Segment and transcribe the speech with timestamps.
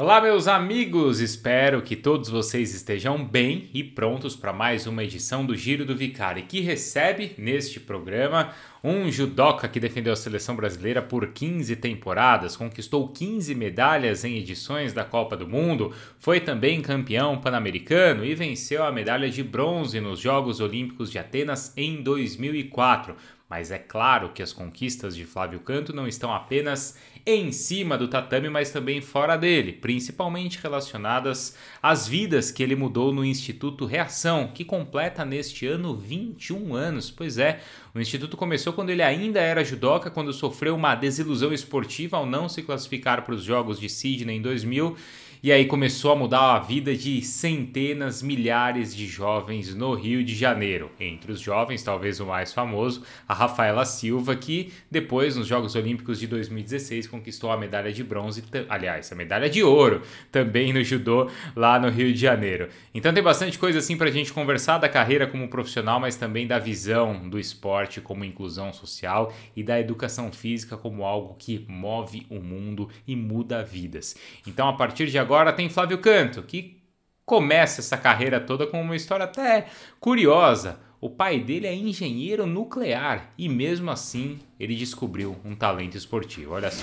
[0.00, 1.18] Olá, meus amigos!
[1.18, 5.96] Espero que todos vocês estejam bem e prontos para mais uma edição do Giro do
[5.96, 8.52] Vicari, que recebe neste programa
[8.84, 14.92] um judoca que defendeu a seleção brasileira por 15 temporadas, conquistou 15 medalhas em edições
[14.92, 20.20] da Copa do Mundo, foi também campeão pan-americano e venceu a medalha de bronze nos
[20.20, 23.16] Jogos Olímpicos de Atenas em 2004.
[23.48, 26.98] Mas é claro que as conquistas de Flávio Canto não estão apenas
[27.30, 33.12] em cima do tatame, mas também fora dele, principalmente relacionadas às vidas que ele mudou
[33.12, 37.10] no Instituto Reação, que completa neste ano 21 anos.
[37.10, 37.60] Pois é,
[37.94, 42.48] o instituto começou quando ele ainda era judoca, quando sofreu uma desilusão esportiva ao não
[42.48, 44.96] se classificar para os Jogos de Sydney em 2000
[45.42, 50.34] e aí começou a mudar a vida de centenas, milhares de jovens no Rio de
[50.34, 50.90] Janeiro.
[50.98, 56.18] Entre os jovens, talvez o mais famoso, a Rafaela Silva, que depois, nos Jogos Olímpicos
[56.18, 61.30] de 2016, conquistou a medalha de bronze, aliás, a medalha de ouro também no judô
[61.54, 62.68] lá no Rio de Janeiro.
[62.92, 66.46] Então tem bastante coisa assim para a gente conversar da carreira como profissional, mas também
[66.46, 72.26] da visão do esporte como inclusão social e da educação física como algo que move
[72.28, 74.16] o mundo e muda vidas.
[74.46, 76.80] Então, a partir de agora, agora tem Flávio Canto, que
[77.22, 79.66] começa essa carreira toda com uma história até
[80.00, 80.80] curiosa.
[81.02, 86.54] O pai dele é engenheiro nuclear e mesmo assim ele descobriu um talento esportivo.
[86.54, 86.82] Olha só.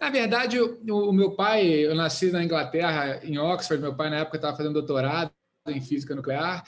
[0.00, 3.80] Na verdade, o, meu pai, eu nasci na Inglaterra, em Oxford.
[3.80, 5.30] Meu pai, na época, estava fazendo doutorado
[5.68, 6.64] em física nuclear.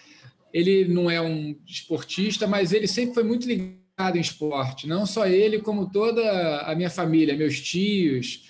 [0.54, 5.26] Ele não é um esportista, mas ele sempre foi muito ligado em esporte, não só
[5.26, 8.44] ele, como toda a minha família, meus tios.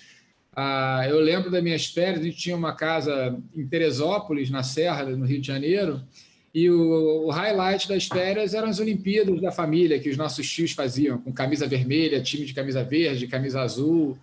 [0.55, 5.03] Ah, eu lembro das minhas férias, a gente tinha uma casa em Teresópolis, na Serra,
[5.05, 6.01] no Rio de Janeiro,
[6.53, 10.71] e o, o, highlight das férias eram as Olimpíadas da família, que os nossos tios
[10.71, 14.17] faziam, com camisa vermelha, time de camisa verde, camisa azul.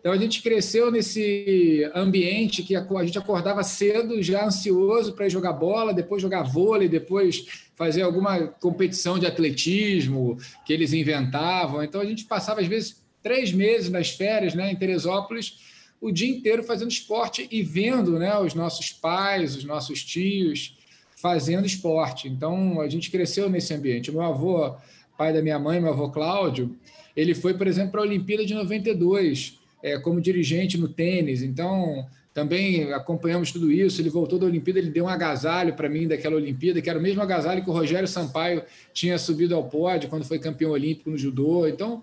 [0.00, 5.30] Então a gente cresceu nesse ambiente que a, gente acordava cedo, já ansioso para ir
[5.30, 7.44] jogar bola, depois jogar vôlei, depois
[7.76, 11.84] fazer alguma competição de atletismo que eles inventavam.
[11.84, 15.58] Então a gente passava às vezes três meses nas férias, né, em Teresópolis,
[16.00, 20.78] o dia inteiro fazendo esporte e vendo, né, os nossos pais, os nossos tios
[21.14, 22.26] fazendo esporte.
[22.26, 24.10] Então a gente cresceu nesse ambiente.
[24.10, 24.74] Meu avô,
[25.18, 26.74] pai da minha mãe, meu avô Cláudio,
[27.14, 31.42] ele foi, por exemplo, para a Olimpíada de 92 é, como dirigente no tênis.
[31.42, 34.00] Então, também acompanhamos tudo isso.
[34.00, 37.02] Ele voltou da Olimpíada, ele deu um agasalho para mim daquela Olimpíada, que era o
[37.02, 41.18] mesmo agasalho que o Rogério Sampaio tinha subido ao pódio quando foi campeão olímpico no
[41.18, 41.66] judô.
[41.66, 42.02] Então,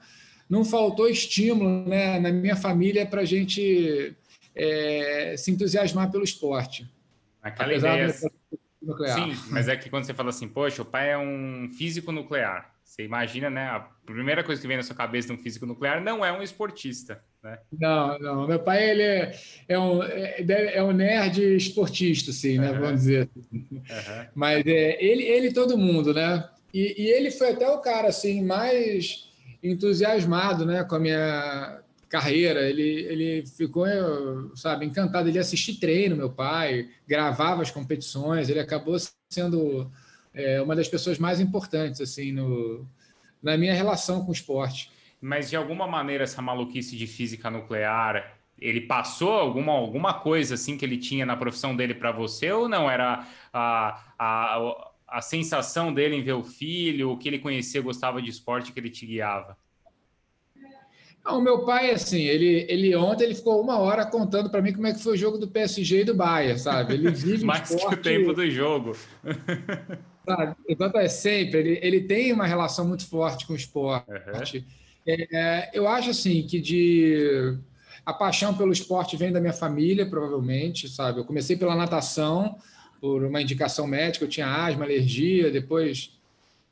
[0.50, 4.16] não faltou estímulo né, na minha família para a gente
[4.56, 6.90] é, se entusiasmar pelo esporte.
[7.42, 8.14] Aquela ideia.
[8.82, 9.20] Nuclear.
[9.20, 12.74] Sim, mas é que quando você fala assim, poxa, o pai é um físico nuclear.
[12.88, 13.64] Você imagina, né?
[13.64, 16.42] A primeira coisa que vem na sua cabeça de um físico nuclear não é um
[16.42, 17.60] esportista, né?
[17.78, 18.48] Não, não.
[18.48, 22.72] Meu pai ele é, é, um, é, é um nerd esportista, sim, né?
[22.72, 22.80] Uhum.
[22.80, 23.30] Vamos dizer.
[23.52, 23.82] Uhum.
[24.34, 26.50] Mas é, ele, ele todo mundo, né?
[26.74, 29.28] E, e, ele foi até o cara assim mais
[29.62, 32.70] entusiasmado, né, com a minha carreira.
[32.70, 33.86] Ele, ele ficou,
[34.56, 35.28] sabe, encantado.
[35.28, 38.50] Ele assistia treino, meu pai, gravava as competições.
[38.50, 38.98] Ele acabou
[39.30, 39.92] sendo
[40.38, 42.88] é uma das pessoas mais importantes assim no,
[43.42, 44.92] na minha relação com o esporte.
[45.20, 50.78] Mas de alguma maneira essa maluquice de física nuclear, ele passou alguma, alguma coisa assim
[50.78, 55.94] que ele tinha na profissão dele para você ou não era a, a, a sensação
[55.94, 59.06] dele em ver o filho, o que ele conhecia, gostava de esporte que ele te
[59.06, 59.58] guiava?
[61.30, 64.88] o meu pai, assim, ele, ele ontem ele ficou uma hora contando para mim como
[64.88, 66.94] é que foi o jogo do PSG e do Bayern, sabe?
[66.94, 67.88] Ele vive mais esporte...
[67.88, 68.96] que o tempo do jogo.
[70.28, 70.56] Sabe?
[70.68, 74.58] Enquanto é sempre, ele, ele tem uma relação muito forte com o esporte.
[74.58, 74.66] Uhum.
[75.08, 77.58] É, eu acho assim que de
[78.06, 81.20] a paixão pelo esporte vem da minha família, provavelmente, sabe?
[81.20, 82.58] Eu comecei pela natação,
[83.00, 86.18] por uma indicação médica, eu tinha asma, alergia, depois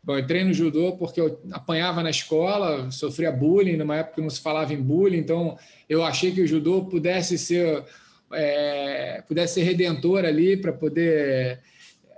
[0.05, 4.29] Bom, entrei no judô porque eu apanhava na escola, sofria bullying, numa época que não
[4.29, 5.57] se falava em bullying, então
[5.89, 7.83] eu achei que o judô pudesse ser,
[8.31, 11.59] é, pudesse ser redentor ali para poder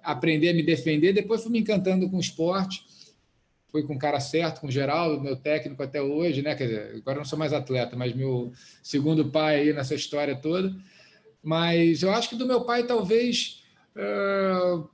[0.08, 1.12] aprender a me defender.
[1.12, 2.86] Depois fui me encantando com o esporte.
[3.70, 6.56] Fui com o cara certo, com o Geraldo, meu técnico até hoje, né?
[6.56, 10.74] Quer dizer, agora não sou mais atleta, mas meu segundo pai aí nessa história toda.
[11.44, 13.62] Mas eu acho que do meu pai, talvez
[13.98, 14.88] uh,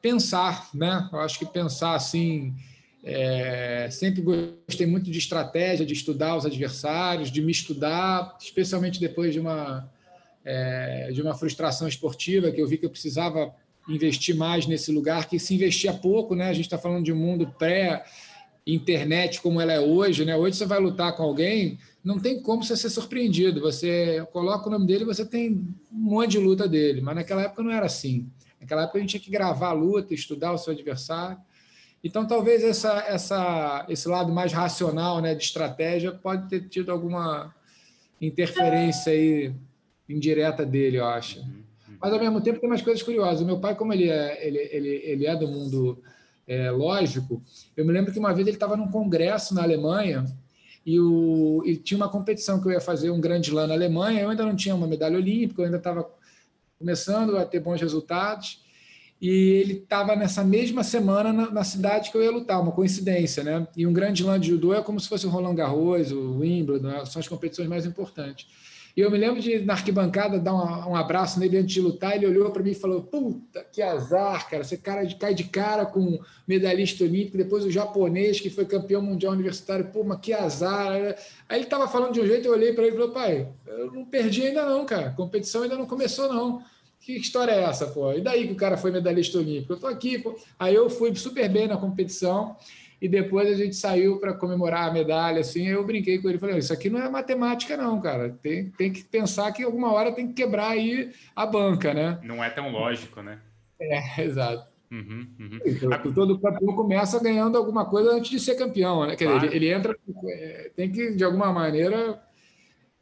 [0.00, 1.08] pensar, né?
[1.12, 2.54] Eu acho que pensar assim.
[3.02, 9.32] É, sempre gostei muito de estratégia, de estudar os adversários, de me estudar, especialmente depois
[9.32, 9.90] de uma,
[10.44, 13.54] é, de uma frustração esportiva que eu vi que eu precisava
[13.88, 16.48] investir mais nesse lugar, que se investia pouco, né?
[16.48, 18.04] A gente está falando de um mundo pré
[18.66, 20.36] internet como ela é hoje, né?
[20.36, 23.60] Hoje você vai lutar com alguém, não tem como você ser surpreendido.
[23.60, 25.52] Você coloca o nome dele, você tem
[25.92, 27.00] um monte de luta dele.
[27.00, 28.30] Mas naquela época não era assim.
[28.60, 31.38] Naquela época a gente tinha que gravar a luta, estudar o seu adversário.
[32.02, 37.54] Então talvez essa, essa, esse lado mais racional, né, de estratégia, pode ter tido alguma
[38.20, 39.52] interferência aí
[40.08, 41.44] indireta dele, eu acho.
[42.00, 43.42] Mas ao mesmo tempo tem umas coisas curiosas.
[43.42, 46.02] O meu pai, como ele é, ele, ele, ele é do mundo
[46.46, 47.42] é, lógico,
[47.76, 50.24] eu me lembro que uma vez ele estava num congresso na Alemanha
[50.84, 54.22] e, o, e tinha uma competição que eu ia fazer um grande lá na Alemanha.
[54.22, 56.10] Eu ainda não tinha uma medalha olímpica, eu ainda estava
[56.78, 58.64] começando a ter bons resultados.
[59.20, 63.44] E ele estava nessa mesma semana na, na, cidade que eu ia lutar, uma coincidência,
[63.44, 63.68] né?
[63.76, 67.04] E um grande lã de judô é como se fosse o Roland Garros, o Wimbledon,
[67.04, 68.48] são as competições mais importantes.
[68.96, 72.16] E eu me lembro de, na arquibancada, dar um, um abraço nele antes de lutar.
[72.16, 74.64] Ele olhou para mim e falou: Puta, que azar, cara.
[74.64, 79.02] Você cara de, cai de cara com medalhista olímpico, depois o japonês que foi campeão
[79.02, 79.86] mundial universitário.
[79.92, 80.92] Pô, mas que azar.
[81.48, 83.92] Aí ele estava falando de um jeito, eu olhei para ele e falei: Pai, eu
[83.92, 85.08] não perdi ainda não, cara.
[85.08, 86.62] A competição ainda não começou, não.
[87.00, 88.12] Que história é essa, pô?
[88.12, 89.72] E daí que o cara foi medalhista olímpico?
[89.72, 90.38] Eu tô aqui, pô.
[90.58, 92.56] Aí eu fui super bem na competição
[93.00, 96.58] e depois a gente saiu para comemorar a medalha, assim, eu brinquei com ele, falei,
[96.58, 100.28] isso aqui não é matemática não, cara, tem, tem que pensar que alguma hora tem
[100.28, 102.18] que quebrar aí a banca, né?
[102.22, 103.38] Não é tão lógico, né?
[103.80, 104.68] É, exato.
[104.90, 105.58] Uhum, uhum.
[105.64, 109.14] Então, todo campeão começa ganhando alguma coisa antes de ser campeão, né?
[109.14, 109.40] Quer claro.
[109.40, 109.96] dizer, ele, ele entra,
[110.26, 112.20] é, tem que, de alguma maneira,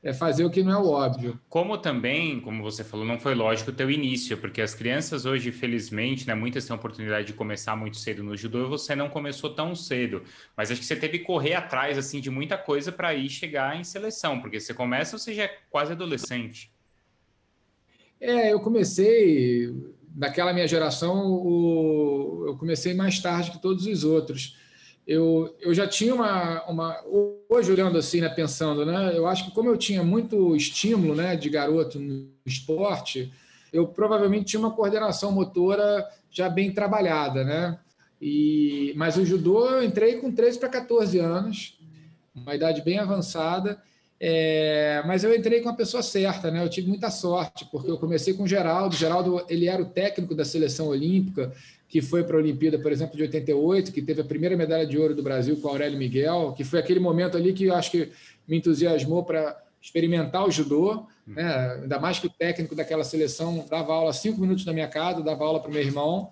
[0.02, 1.38] é fazer o que não é o óbvio.
[1.48, 5.50] Como também, como você falou, não foi lógico o teu início, porque as crianças hoje,
[5.50, 9.08] felizmente, né, muitas têm a oportunidade de começar muito cedo no judô e você não
[9.08, 10.22] começou tão cedo.
[10.56, 13.78] Mas acho que você teve que correr atrás assim de muita coisa para ir chegar
[13.78, 16.70] em seleção, porque você começa, você já é quase adolescente.
[18.20, 19.72] É, eu comecei
[20.14, 24.56] naquela minha geração, o, eu comecei mais tarde que todos os outros
[25.08, 27.02] eu, eu já tinha uma, uma.
[27.48, 31.34] Hoje, olhando assim, né, pensando, né, eu acho que como eu tinha muito estímulo né,
[31.34, 33.32] de garoto no esporte,
[33.72, 37.42] eu provavelmente tinha uma coordenação motora já bem trabalhada.
[37.42, 37.78] Né?
[38.20, 41.78] E, mas o judô eu entrei com 13 para 14 anos,
[42.34, 43.80] uma idade bem avançada.
[44.20, 46.62] É, mas eu entrei com a pessoa certa, né?
[46.62, 48.94] Eu tive muita sorte, porque eu comecei com o Geraldo.
[48.94, 51.52] O Geraldo ele era o técnico da seleção olímpica
[51.88, 54.98] que foi para a Olimpíada, por exemplo, de 88, que teve a primeira medalha de
[54.98, 58.12] ouro do Brasil com Aurélio Miguel, que foi aquele momento ali que eu acho que
[58.46, 61.78] me entusiasmou para experimentar o judô, né?
[61.82, 65.44] ainda mais que o técnico daquela seleção dava aula cinco minutos na minha casa, dava
[65.44, 66.30] aula para o meu irmão,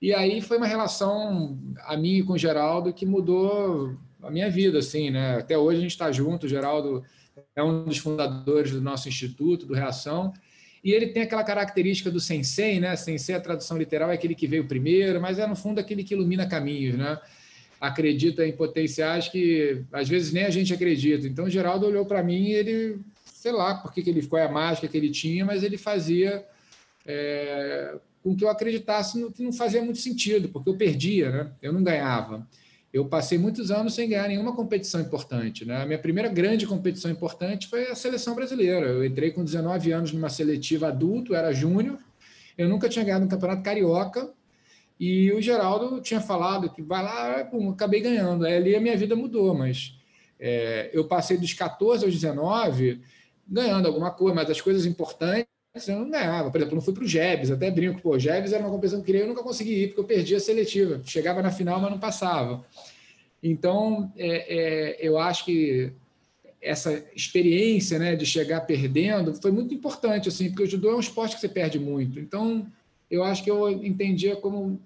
[0.00, 4.50] e aí foi uma relação a mim e com o Geraldo que mudou a minha
[4.50, 5.38] vida, assim, né?
[5.38, 7.02] Até hoje a gente está junto, o Geraldo
[7.56, 10.32] é um dos fundadores do nosso instituto, do Reação,
[10.84, 12.94] e ele tem aquela característica do sensei, né?
[12.94, 16.12] Sensei, a tradução literal é aquele que veio primeiro, mas é no fundo aquele que
[16.12, 17.18] ilumina caminhos, né?
[17.80, 21.26] Acredita em potenciais que às vezes nem a gente acredita.
[21.26, 24.42] Então, o Geraldo olhou para mim e ele, sei lá por que, que ele, qual
[24.42, 26.44] é a mágica que ele tinha, mas ele fazia
[27.06, 31.50] é, com que eu acreditasse no que não fazia muito sentido, porque eu perdia, né?
[31.62, 32.46] Eu não ganhava
[32.94, 35.64] eu passei muitos anos sem ganhar nenhuma competição importante.
[35.64, 35.82] Né?
[35.82, 38.86] A minha primeira grande competição importante foi a seleção brasileira.
[38.86, 41.98] Eu entrei com 19 anos numa seletiva adulto, era júnior.
[42.56, 44.32] Eu nunca tinha ganhado um campeonato carioca.
[44.98, 48.46] E o Geraldo tinha falado que vai lá, pum, acabei ganhando.
[48.46, 49.98] Aí ali a minha vida mudou, mas
[50.38, 53.00] é, eu passei dos 14 aos 19
[53.44, 55.52] ganhando alguma coisa, mas as coisas importantes
[55.88, 56.50] eu não ganhava.
[56.50, 59.02] Por exemplo, não fui para o Jebs, até brinco, pô, Jebs era uma competição que
[59.02, 61.00] eu queria, eu nunca consegui ir, porque eu perdi a seletiva.
[61.04, 62.64] Chegava na final, mas não passava.
[63.42, 65.92] Então, é, é, eu acho que
[66.62, 71.00] essa experiência né, de chegar perdendo foi muito importante, assim, porque o judô é um
[71.00, 72.18] esporte que você perde muito.
[72.18, 72.66] Então,
[73.10, 74.80] eu acho que eu entendia como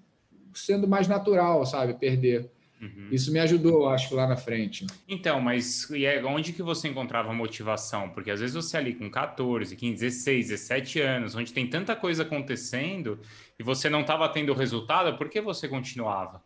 [0.54, 2.50] sendo mais natural, sabe, perder.
[2.80, 3.08] Uhum.
[3.10, 4.86] Isso me ajudou, acho, lá na frente.
[5.08, 8.10] Então, mas e é onde que você encontrava motivação?
[8.10, 12.22] Porque às vezes você ali com 14, 15, 16, 17 anos, onde tem tanta coisa
[12.22, 13.20] acontecendo
[13.58, 16.42] e você não estava tendo resultado, por que você continuava?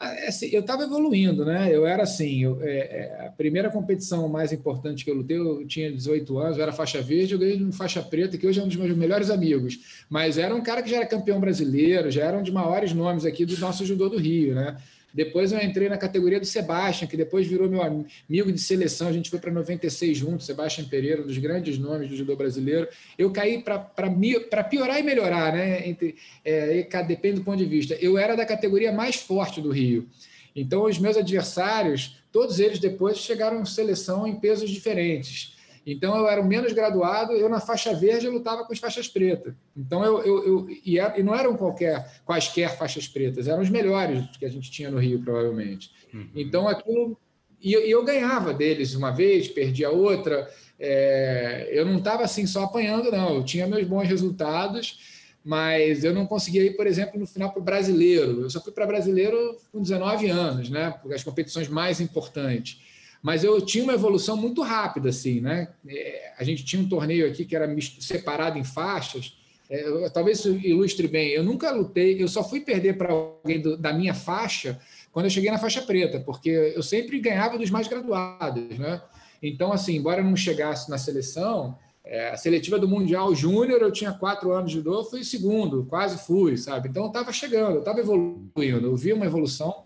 [0.00, 1.68] Ah, é assim, eu estava evoluindo, né?
[1.72, 5.66] Eu era assim, eu, é, é, a primeira competição mais importante que eu lutei, eu
[5.66, 8.62] tinha 18 anos, eu era faixa verde, eu ganhei um faixa preta, que hoje é
[8.62, 10.04] um dos meus melhores amigos.
[10.08, 13.24] Mas era um cara que já era campeão brasileiro, já era um dos maiores nomes
[13.24, 14.76] aqui do nosso judô do Rio, né?
[15.18, 19.08] Depois eu entrei na categoria do Sebastian, que depois virou meu amigo de seleção.
[19.08, 22.86] A gente foi para 96 juntos, Sebastian Pereira, um dos grandes nomes do judô brasileiro.
[23.18, 25.88] Eu caí para piorar e melhorar, né?
[25.88, 27.94] Entre, é, depende do ponto de vista.
[28.00, 30.08] Eu era da categoria mais forte do Rio.
[30.54, 35.57] Então, os meus adversários, todos eles depois chegaram em seleção em pesos diferentes.
[35.90, 39.54] Então eu era o menos graduado, eu na faixa verde lutava com as faixas pretas.
[39.74, 43.70] Então eu, eu, eu e, era, e, não eram qualquer quaisquer faixas pretas, eram os
[43.70, 45.90] melhores que a gente tinha no Rio provavelmente.
[46.12, 46.28] Uhum.
[46.34, 47.18] Então aquilo
[47.58, 50.46] e, e, eu ganhava deles uma vez, perdia outra.
[50.78, 53.36] É, eu não estava assim só apanhando, não.
[53.36, 57.60] Eu tinha meus bons resultados, mas eu não conseguia ir, por exemplo, no final para
[57.60, 58.42] o brasileiro.
[58.42, 60.94] Eu só fui para brasileiro com 19 anos, né?
[61.10, 62.86] As competições mais importantes
[63.28, 65.68] mas eu tinha uma evolução muito rápida, assim, né?
[65.86, 67.68] É, a gente tinha um torneio aqui que era
[68.00, 69.36] separado em faixas.
[69.68, 71.32] É, talvez isso ilustre bem.
[71.32, 74.80] Eu nunca lutei, eu só fui perder para alguém do, da minha faixa
[75.12, 79.02] quando eu cheguei na faixa preta, porque eu sempre ganhava dos mais graduados, né?
[79.42, 83.92] Então, assim, embora eu não chegasse na seleção, é, a seletiva do Mundial Júnior, eu
[83.92, 86.88] tinha quatro anos de judô, fui segundo, quase fui, sabe?
[86.88, 89.84] Então, eu estava chegando, eu estava evoluindo, eu vi uma evolução,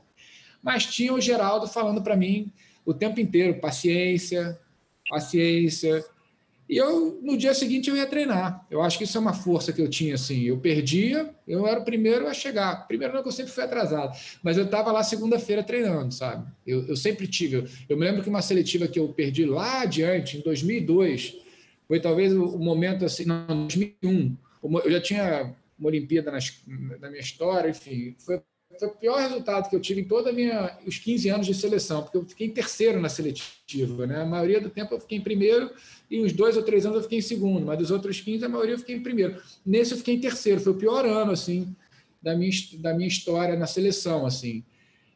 [0.63, 2.53] mas tinha o Geraldo falando para mim
[2.85, 4.59] o tempo inteiro, paciência,
[5.09, 6.05] paciência.
[6.69, 8.67] E eu, no dia seguinte, eu ia treinar.
[8.71, 10.43] Eu acho que isso é uma força que eu tinha, assim.
[10.45, 12.87] Eu perdia, eu era o primeiro a chegar.
[12.87, 14.17] Primeiro não, que eu sempre fui atrasado.
[14.43, 16.51] Mas eu estava lá segunda-feira treinando, sabe?
[16.67, 17.57] Eu, eu sempre tive.
[17.57, 21.37] Eu, eu, me lembro que uma seletiva que eu perdi lá adiante, em 2002,
[21.87, 24.37] foi talvez o, o momento, assim, não, 2001.
[24.85, 26.63] Eu já tinha uma Olimpíada nas,
[27.01, 28.15] na minha história, enfim.
[28.19, 28.41] Foi
[28.79, 32.03] foi o pior resultado que eu tive em toda minha os 15 anos de seleção,
[32.03, 34.23] porque eu fiquei em terceiro na seletiva, né?
[34.23, 35.71] A maioria do tempo eu fiquei em primeiro
[36.11, 38.49] e uns dois ou três anos eu fiquei em segundo, mas dos outros 15 a
[38.49, 39.41] maioria eu fiquei em primeiro.
[39.65, 41.75] Nesse eu fiquei em terceiro, foi o pior ano assim
[42.21, 44.65] da minha da minha história na seleção, assim.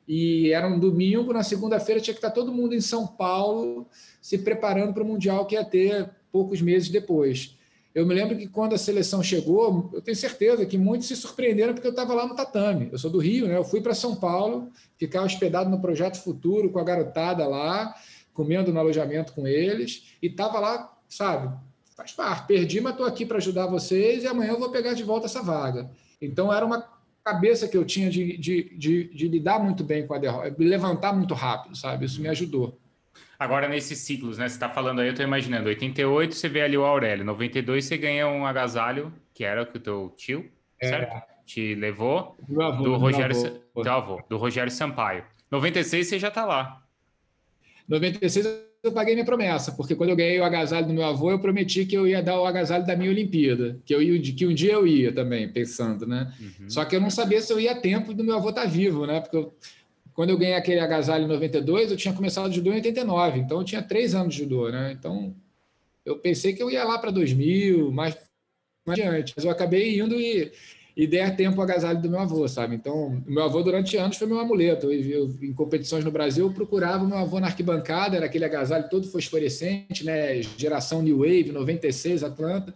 [0.08, 3.88] E era um domingo, na segunda-feira tinha que estar todo mundo em São Paulo
[4.20, 7.55] se preparando para o mundial que ia ter poucos meses depois.
[7.96, 11.72] Eu me lembro que quando a seleção chegou, eu tenho certeza que muitos se surpreenderam
[11.72, 12.90] porque eu estava lá no tatame.
[12.92, 13.56] Eu sou do Rio, né?
[13.56, 17.94] Eu fui para São Paulo, ficar hospedado no Projeto Futuro com a garotada lá,
[18.34, 21.58] comendo no alojamento com eles, e estava lá, sabe?
[21.96, 25.02] Faz parte, perdi, mas estou aqui para ajudar vocês e amanhã eu vou pegar de
[25.02, 25.90] volta essa vaga.
[26.20, 26.86] Então era uma
[27.24, 30.64] cabeça que eu tinha de, de, de, de lidar muito bem com a derrota, de
[30.66, 32.04] levantar muito rápido, sabe?
[32.04, 32.78] Isso me ajudou.
[33.38, 34.48] Agora, nesses ciclos, né?
[34.48, 35.68] Você está falando aí, eu estou imaginando.
[35.68, 37.24] 88 você vê ali o Aurélio.
[37.24, 40.50] 92 você ganha um agasalho, que era o que o teu tio,
[40.80, 40.88] é.
[40.88, 41.22] certo?
[41.44, 42.36] Te levou.
[42.60, 43.82] Avô, do Rogério, avô.
[43.82, 45.24] Teu avô, do Rogério Sampaio.
[45.50, 46.82] 96 você já está lá.
[47.88, 51.40] 96 eu paguei minha promessa, porque quando eu ganhei o agasalho do meu avô, eu
[51.40, 54.54] prometi que eu ia dar o agasalho da minha Olimpíada, que eu ia, que um
[54.54, 56.32] dia eu ia também, pensando, né?
[56.40, 56.70] Uhum.
[56.70, 58.68] Só que eu não sabia se eu ia a tempo do meu avô estar tá
[58.68, 59.20] vivo, né?
[59.20, 59.52] Porque eu,
[60.16, 63.64] quando eu ganhei aquele agasalho em 92, eu tinha começado judô em 89, então eu
[63.64, 64.96] tinha três anos de judô, né?
[64.98, 65.36] Então
[66.06, 68.16] eu pensei que eu ia lá para 2000, mais,
[68.86, 70.50] mais adiante, mas eu acabei indo e,
[70.96, 72.74] e dei a tempo o agasalho do meu avô, sabe?
[72.74, 74.90] Então, meu avô durante anos foi meu amuleto.
[74.90, 78.46] Eu, eu, em competições no Brasil, eu procurava o meu avô na arquibancada, era aquele
[78.46, 80.40] agasalho todo fosforescente, né?
[80.56, 82.74] Geração New Wave, 96, Atlanta,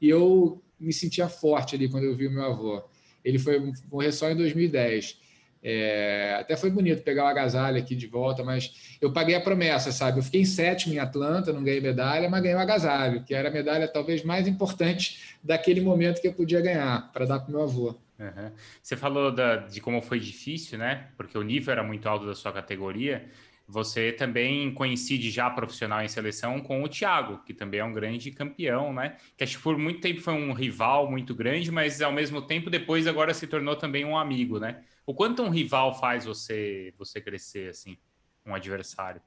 [0.00, 2.80] e eu me sentia forte ali quando eu vi o meu avô.
[3.24, 5.25] Ele foi morrer só em 2010.
[5.68, 9.90] É, até foi bonito pegar o agasalho aqui de volta, mas eu paguei a promessa,
[9.90, 10.20] sabe?
[10.20, 13.48] Eu fiquei em sétimo em Atlanta, não ganhei medalha, mas ganhei o agasalho, que era
[13.48, 17.64] a medalha talvez mais importante daquele momento que eu podia ganhar, para dar para meu
[17.64, 17.96] avô.
[18.16, 18.52] Uhum.
[18.80, 21.08] Você falou da, de como foi difícil, né?
[21.16, 23.28] Porque o nível era muito alto da sua categoria.
[23.66, 28.30] Você também coincide já profissional em seleção com o Thiago, que também é um grande
[28.30, 29.16] campeão, né?
[29.36, 32.70] Que acho que por muito tempo foi um rival muito grande, mas ao mesmo tempo
[32.70, 34.84] depois agora se tornou também um amigo, né?
[35.06, 37.96] O quanto um rival faz você você crescer assim,
[38.44, 39.22] um adversário?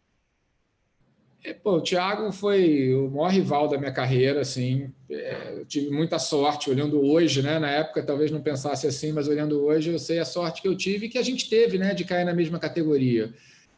[1.42, 4.92] É, pô, o Thiago foi o maior rival da minha carreira, assim.
[5.10, 7.58] É, tive muita sorte olhando hoje, né?
[7.60, 10.76] Na época talvez não pensasse assim, mas olhando hoje eu sei a sorte que eu
[10.76, 11.94] tive que a gente teve, né?
[11.94, 13.34] De cair na mesma categoria.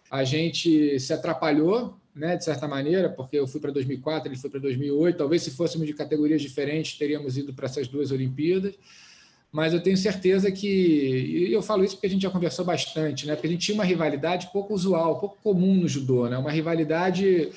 [0.10, 2.36] A gente se atrapalhou, né?
[2.36, 5.18] De certa maneira, porque eu fui para 2004, ele foi para 2008.
[5.18, 8.74] Talvez se fôssemos de categorias diferentes teríamos ido para essas duas Olimpíadas
[9.52, 13.28] mas eu tenho certeza que, e eu falo isso porque a gente já conversou bastante,
[13.28, 13.36] né?
[13.36, 16.38] Porque a gente tinha uma rivalidade pouco usual, pouco comum no judô, né?
[16.38, 17.52] Uma rivalidade.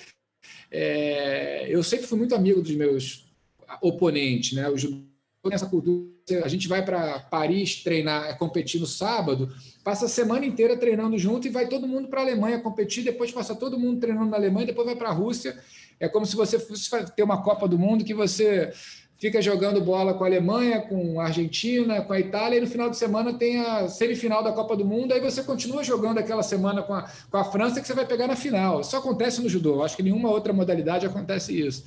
[0.71, 1.67] É...
[1.69, 3.25] eu sempre fui muito amigo dos meus
[3.81, 4.69] oponentes, né?
[4.69, 5.03] O judô
[5.45, 6.13] tem essa cultura.
[6.43, 11.47] A gente vai para Paris treinar, competir no sábado, passa a semana inteira treinando junto
[11.47, 14.67] e vai todo mundo para a Alemanha competir, depois passa todo mundo treinando na Alemanha,
[14.67, 15.57] depois vai para a Rússia.
[16.01, 18.73] É como se você fosse ter uma Copa do Mundo que você
[19.19, 22.91] fica jogando bola com a Alemanha, com a Argentina, com a Itália, e no final
[22.91, 26.83] de semana tem a semifinal da Copa do Mundo, aí você continua jogando aquela semana
[26.83, 28.81] com a, com a França que você vai pegar na final.
[28.81, 31.85] Isso acontece no judô, acho que nenhuma outra modalidade acontece isso.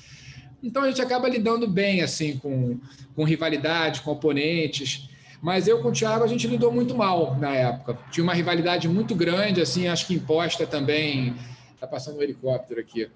[0.63, 2.79] Então a gente acaba lidando bem assim com,
[3.15, 5.09] com rivalidade, com oponentes.
[5.39, 7.95] Mas eu com o Thiago a gente lidou muito mal na época.
[8.09, 11.35] Tinha uma rivalidade muito grande, assim, acho que imposta também
[11.77, 13.07] Está passando um helicóptero aqui.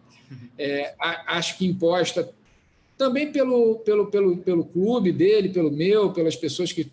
[0.55, 0.93] É,
[1.25, 2.31] acho que imposta
[3.01, 6.83] também pelo, pelo, pelo, pelo clube dele, pelo meu, pelas pessoas que,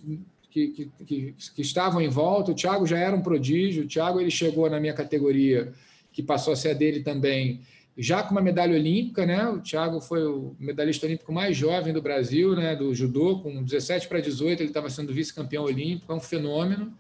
[0.51, 2.51] que, que, que, que estavam em volta.
[2.51, 3.85] O Thiago já era um prodígio.
[3.85, 5.71] O Thiago ele chegou na minha categoria,
[6.11, 7.61] que passou a ser a dele também,
[7.95, 9.47] já com uma medalha olímpica, né?
[9.49, 12.75] O Thiago foi o medalhista olímpico mais jovem do Brasil, né?
[12.75, 16.91] Do judô, com 17 para 18, ele estava sendo vice-campeão olímpico, é um fenômeno.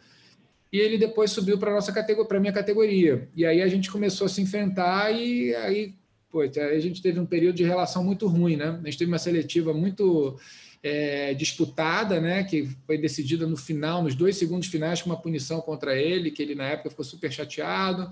[0.70, 3.26] E ele depois subiu para nossa categoria, para minha categoria.
[3.34, 5.94] E aí a gente começou a se enfrentar e aí
[6.30, 8.78] pô, a gente teve um período de relação muito ruim, né?
[8.82, 10.38] A gente teve uma seletiva muito
[10.82, 12.44] é, disputada, né?
[12.44, 16.42] Que foi decidida no final, nos dois segundos finais, com uma punição contra ele, que
[16.42, 18.10] ele na época ficou super chateado.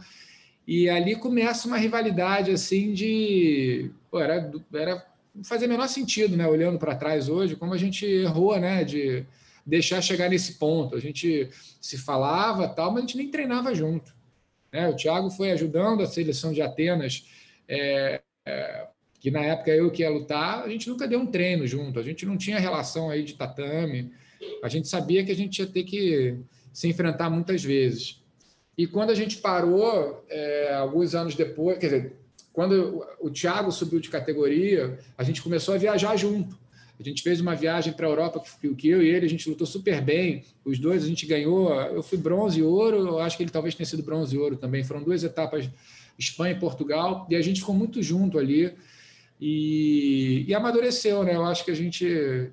[0.66, 3.90] E ali começa uma rivalidade assim de.
[4.10, 5.06] Pô, era, era
[5.44, 6.46] fazia menor sentido, né?
[6.46, 8.82] Olhando para trás hoje, como a gente errou, né?
[8.82, 9.24] De
[9.64, 10.96] deixar chegar nesse ponto.
[10.96, 14.14] A gente se falava tal, mas a gente nem treinava junto.
[14.72, 14.88] Né?
[14.88, 17.24] O Thiago foi ajudando a seleção de Atenas
[17.68, 18.86] é, é,
[19.20, 22.02] que na época eu que ia lutar, a gente nunca deu um treino junto, a
[22.02, 24.12] gente não tinha relação aí de tatame,
[24.62, 26.36] a gente sabia que a gente ia ter que
[26.72, 28.22] se enfrentar muitas vezes.
[28.76, 32.12] E quando a gente parou, é, alguns anos depois, quer dizer,
[32.52, 36.58] quando o Thiago subiu de categoria, a gente começou a viajar junto.
[36.98, 38.42] A gente fez uma viagem para a Europa
[38.76, 40.44] que, eu e ele, a gente lutou super bem.
[40.64, 41.70] Os dois a gente ganhou.
[41.74, 44.56] Eu fui bronze e ouro, eu acho que ele talvez tenha sido bronze e ouro
[44.56, 44.82] também.
[44.82, 45.68] Foram duas etapas
[46.18, 48.74] Espanha e Portugal, e a gente ficou muito junto ali
[49.40, 51.34] e, e amadureceu, né?
[51.34, 52.06] Eu acho que a gente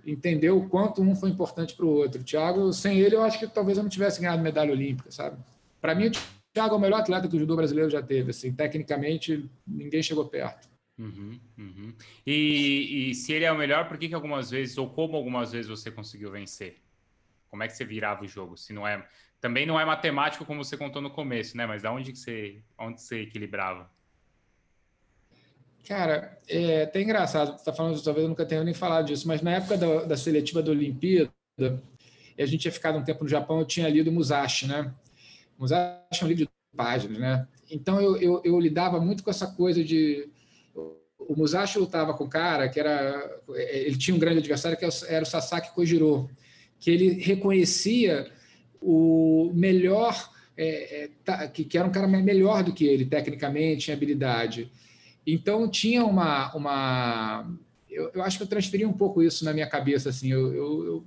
[0.05, 2.23] entendeu o quanto um foi importante para o outro.
[2.23, 5.37] Thiago, sem ele, eu acho que talvez eu não tivesse ganhado medalha olímpica, sabe?
[5.79, 6.11] Para mim, o
[6.53, 8.31] Thiago é o melhor atleta que o judô brasileiro já teve.
[8.31, 10.67] Assim, tecnicamente, ninguém chegou perto.
[10.97, 11.93] Uhum, uhum.
[12.25, 15.51] E, e, se ele é o melhor, por que, que algumas vezes, ou como algumas
[15.51, 16.77] vezes você conseguiu vencer?
[17.49, 18.57] Como é que você virava o jogo?
[18.57, 19.07] Se não é
[19.43, 21.65] também não é matemático como você contou no começo, né?
[21.65, 23.91] Mas da onde que você, onde você equilibrava?
[25.85, 29.41] Cara, é até engraçado, você está falando, talvez eu nunca tenha nem falado disso, mas
[29.41, 33.59] na época da, da seletiva da Olimpíada, a gente tinha ficado um tempo no Japão,
[33.59, 34.93] eu tinha lido Musashi, né?
[35.59, 37.45] Musashi é um livro de páginas, né?
[37.69, 40.29] Então eu, eu, eu lidava muito com essa coisa de.
[41.19, 43.41] O Musashi lutava com um cara que era.
[43.49, 46.29] Ele tinha um grande adversário que era o Sasaki Kojiro,
[46.79, 48.31] que ele reconhecia
[48.83, 53.89] o melhor, é, é, tá, que, que, era um cara melhor do que ele, tecnicamente,
[53.89, 54.71] em habilidade.
[55.25, 56.53] Então, tinha uma.
[56.55, 57.49] uma
[57.89, 60.09] eu, eu acho que eu transferi um pouco isso na minha cabeça.
[60.09, 61.05] Assim, eu, eu,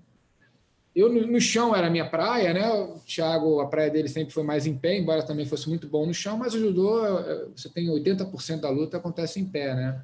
[0.95, 2.69] eu, no, no, chão era a minha praia, né?
[2.73, 6.07] O Thiago, a praia dele sempre foi mais em pé, embora também fosse muito bom
[6.07, 10.03] no chão, mas o judô, é, você tem 80% da luta acontece em pé, né?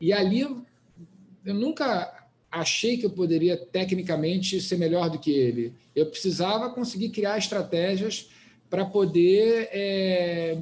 [0.00, 0.40] E ali
[1.44, 2.21] eu nunca
[2.52, 5.72] achei que eu poderia tecnicamente ser melhor do que ele.
[5.96, 8.28] Eu precisava conseguir criar estratégias
[8.68, 10.58] para poder é,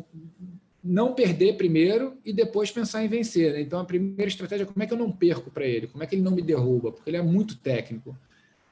[0.83, 3.53] não perder primeiro e depois pensar em vencer.
[3.53, 3.61] Né?
[3.61, 6.07] Então, a primeira estratégia é como é que eu não perco para ele, como é
[6.07, 8.16] que ele não me derruba, porque ele é muito técnico.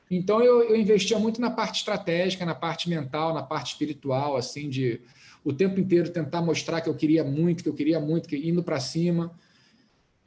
[0.09, 4.69] Então, eu, eu investia muito na parte estratégica, na parte mental, na parte espiritual, assim,
[4.69, 5.01] de
[5.45, 8.63] o tempo inteiro tentar mostrar que eu queria muito, que eu queria muito, que indo
[8.63, 9.35] para cima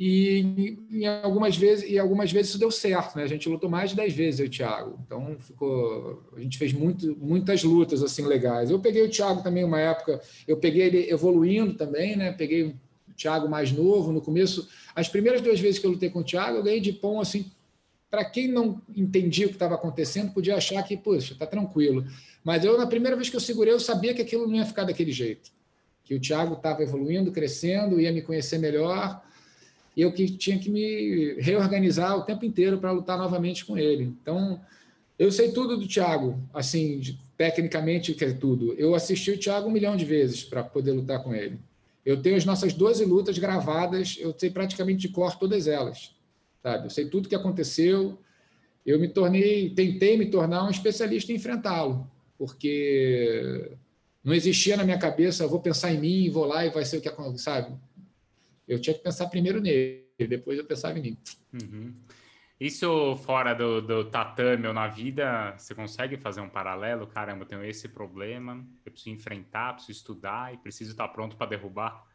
[0.03, 3.21] e, e, algumas vezes e algumas vezes isso deu certo, né?
[3.21, 4.99] A gente lutou mais de 10 vezes eu e o Thiago.
[5.05, 8.71] Então ficou, a gente fez muito, muitas lutas assim legais.
[8.71, 12.31] Eu peguei o Thiago também uma época, eu peguei ele evoluindo também, né?
[12.31, 12.75] Peguei o
[13.15, 14.67] Thiago mais novo no começo.
[14.95, 17.51] As primeiras duas vezes que eu lutei com o Thiago, eu ganhei de pão assim,
[18.09, 22.07] para quem não entendia o que estava acontecendo, podia achar que, poxa, tá tranquilo.
[22.43, 24.83] Mas eu na primeira vez que eu segurei, eu sabia que aquilo não ia ficar
[24.83, 25.51] daquele jeito.
[26.03, 29.21] Que o Thiago estava evoluindo, crescendo, ia me conhecer melhor
[30.01, 34.15] eu que tinha que me reorganizar o tempo inteiro para lutar novamente com ele.
[34.21, 34.59] Então,
[35.17, 36.99] eu sei tudo do Thiago, assim,
[37.37, 38.73] tecnicamente, que é tudo.
[38.73, 41.59] Eu assisti o Thiago um milhão de vezes para poder lutar com ele.
[42.03, 46.15] Eu tenho as nossas 12 lutas gravadas, eu sei praticamente de cor todas elas,
[46.63, 46.87] sabe?
[46.87, 48.17] Eu sei tudo que aconteceu.
[48.83, 52.09] Eu me tornei, tentei me tornar um especialista em enfrentá-lo,
[52.39, 53.71] porque
[54.23, 57.01] não existia na minha cabeça, vou pensar em mim, vou lá e vai ser o
[57.01, 57.71] que acontece, sabe?
[58.73, 61.17] Eu tinha que pensar primeiro nele, depois eu pensava em mim.
[61.53, 61.93] Uhum.
[62.59, 67.07] Isso fora do, do tatame ou na vida, você consegue fazer um paralelo?
[67.07, 71.47] Caramba, eu tenho esse problema, eu preciso enfrentar, preciso estudar e preciso estar pronto para
[71.47, 72.05] derrubar?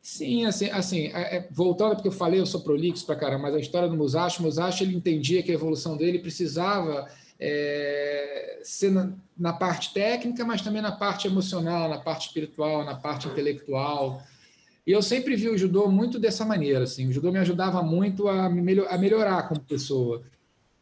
[0.00, 3.56] Sim, assim, assim é, é, voltando porque eu falei, eu sou prolixo para caramba, mas
[3.56, 8.90] a história do Musashi, o Musashi ele entendia que a evolução dele precisava é, ser
[8.90, 14.22] na, na, parte técnica, mas também na parte emocional, na parte espiritual, na parte intelectual.
[14.86, 17.08] E eu sempre vi o judô muito dessa maneira, assim.
[17.08, 20.22] O judô me ajudava muito a, me a melhorar como pessoa.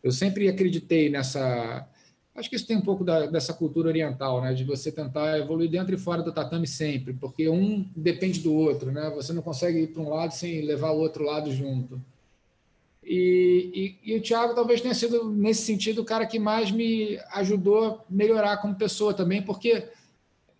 [0.03, 1.89] Eu sempre acreditei nessa
[2.35, 4.53] Acho que isso tem um pouco da, dessa cultura oriental, né?
[4.53, 8.91] De você tentar evoluir dentro e fora do tatame sempre, porque um depende do outro,
[8.91, 9.09] né?
[9.15, 12.01] Você não consegue ir para um lado sem levar o outro lado junto.
[13.05, 17.21] E, e, e, o Thiago talvez tenha sido, nesse sentido, o cara que mais me
[17.35, 19.85] ajudou a melhorar como pessoa também, porque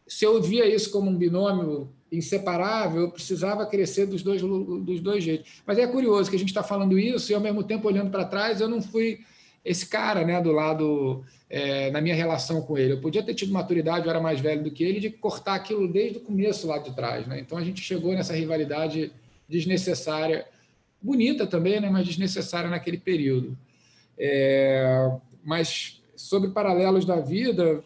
[0.07, 5.23] se eu via isso como um binômio inseparável, eu precisava crescer dos dois, dos dois
[5.23, 5.63] jeitos.
[5.67, 8.25] Mas é curioso que a gente está falando isso e, ao mesmo tempo, olhando para
[8.25, 9.21] trás, eu não fui
[9.65, 12.93] esse cara, né, do lado, é, na minha relação com ele.
[12.93, 15.91] Eu podia ter tido maturidade, eu era mais velho do que ele, de cortar aquilo
[15.91, 17.41] desde o começo lá de trás, né?
[17.41, 19.11] Então a gente chegou nessa rivalidade
[19.49, 20.47] desnecessária,
[21.01, 23.57] bonita também, né, mas desnecessária naquele período.
[24.19, 25.11] É,
[25.43, 27.83] mas sobre paralelos da vida,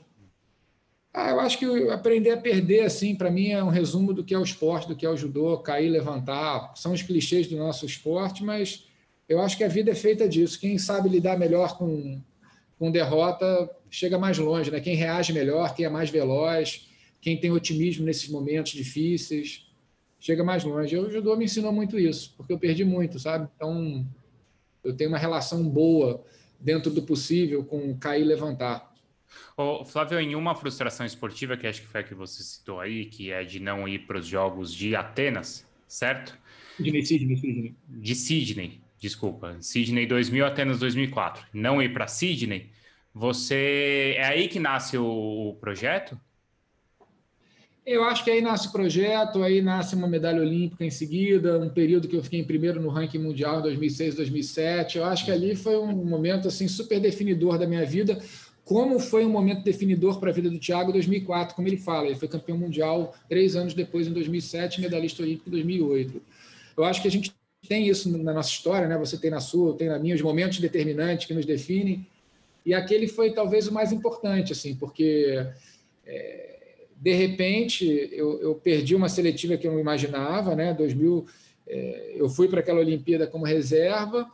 [1.12, 4.34] ah, eu acho que aprender a perder, assim, para mim é um resumo do que
[4.34, 6.72] é o esporte, do que é o judô, cair, levantar.
[6.76, 8.86] São os clichês do nosso esporte, mas
[9.28, 10.60] eu acho que a vida é feita disso.
[10.60, 12.20] Quem sabe lidar melhor com,
[12.78, 14.80] com derrota chega mais longe, né?
[14.80, 16.88] Quem reage melhor, quem é mais veloz,
[17.20, 19.66] quem tem otimismo nesses momentos difíceis,
[20.20, 20.96] chega mais longe.
[20.96, 23.48] O judô me ensinou muito isso, porque eu perdi muito, sabe?
[23.56, 24.06] Então,
[24.84, 26.22] eu tenho uma relação boa
[26.60, 28.92] dentro do possível com cair e levantar.
[29.56, 33.06] Ô, Flávio, em uma frustração esportiva, que acho que foi a que você citou aí,
[33.06, 36.38] que é de não ir para os Jogos de Atenas, certo?
[36.78, 37.74] De Sydney, Sydney.
[37.88, 42.70] De Sydney desculpa, Sydney 2000, Atenas 2004, não ir para Sydney,
[43.14, 46.18] você é aí que nasce o, o, projeto?
[47.86, 51.70] Eu acho que aí nasce o projeto, aí nasce uma medalha olímpica em seguida, um
[51.70, 54.98] período que eu fiquei em primeiro no ranking mundial em 2006, 2007.
[54.98, 58.20] Eu acho que ali foi um momento assim super definidor da minha vida,
[58.68, 62.07] como foi um momento definidor para a vida do Thiago em 2004, como ele fala,
[62.07, 66.20] ele foi campeão mundial três anos depois, em 2007, medalhista olímpico em 2008.
[66.76, 67.33] Eu acho que a gente
[67.66, 68.98] tem isso na nossa história, né?
[68.98, 72.07] Você tem na sua, tem na minha os momentos determinantes que nos definem.
[72.66, 75.46] E aquele foi talvez o mais importante, assim, porque
[76.07, 76.59] é,
[76.94, 80.74] de repente eu, eu, perdi uma seletiva que eu não imaginava, né?
[80.74, 81.26] 2000
[81.66, 84.31] é, eu fui para aquela Olimpíada como reserva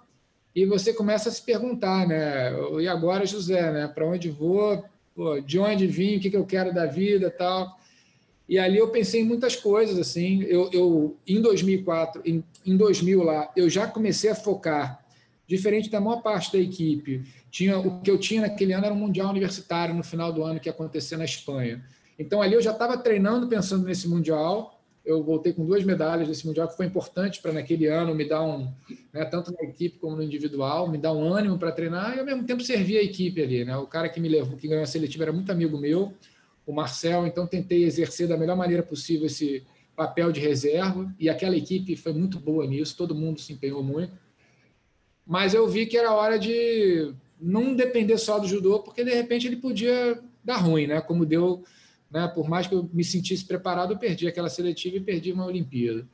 [0.54, 2.52] e você começa a se perguntar, né?
[2.80, 3.88] E agora, José, né?
[3.88, 4.84] Para onde vou?
[5.14, 6.16] Pô, de onde vim?
[6.16, 7.76] O que, que eu quero da vida, tal?
[8.48, 10.42] E ali eu pensei em muitas coisas, assim.
[10.42, 15.04] Eu, eu em 2004, em, em 2000 lá, eu já comecei a focar,
[15.46, 17.24] diferente da maior parte da equipe.
[17.50, 20.60] Tinha o que eu tinha naquele ano era um mundial universitário no final do ano
[20.60, 21.82] que ia acontecer na Espanha.
[22.18, 24.73] Então ali eu já estava treinando pensando nesse mundial.
[25.04, 28.42] Eu voltei com duas medalhas desse mundial que foi importante para naquele ano me dar
[28.42, 28.72] um,
[29.12, 32.24] né, tanto na equipe como no individual, me dar um ânimo para treinar e ao
[32.24, 33.76] mesmo tempo servir a equipe ali, né?
[33.76, 36.14] O cara que me levou, que ganhou a seletiva era muito amigo meu
[36.66, 39.62] o Marcel, então tentei exercer da melhor maneira possível esse
[39.94, 44.12] papel de reserva, e aquela equipe foi muito boa nisso, todo mundo se empenhou muito.
[45.26, 49.46] Mas eu vi que era hora de não depender só do judô, porque de repente
[49.46, 51.00] ele podia dar ruim, né?
[51.00, 51.62] Como deu,
[52.14, 52.28] né?
[52.28, 56.06] Por mais que eu me sentisse preparado, eu perdi aquela seletiva e perdi uma Olimpíada.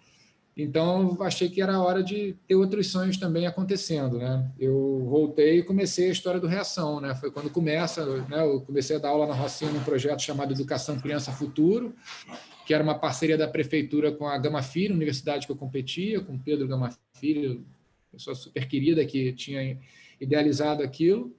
[0.56, 4.50] Então, achei que era hora de ter outros sonhos também acontecendo, né?
[4.58, 7.14] Eu voltei e comecei a história do Reação, né?
[7.14, 8.40] Foi quando começa, né?
[8.40, 11.94] Eu comecei a dar aula na Rocinha num projeto chamado Educação Criança Futuro,
[12.66, 16.38] que era uma parceria da prefeitura com a Gama Filho, universidade que eu competia, com
[16.38, 17.64] Pedro Gama Filho,
[18.10, 19.78] pessoa super querida que tinha
[20.18, 21.34] idealizado aquilo.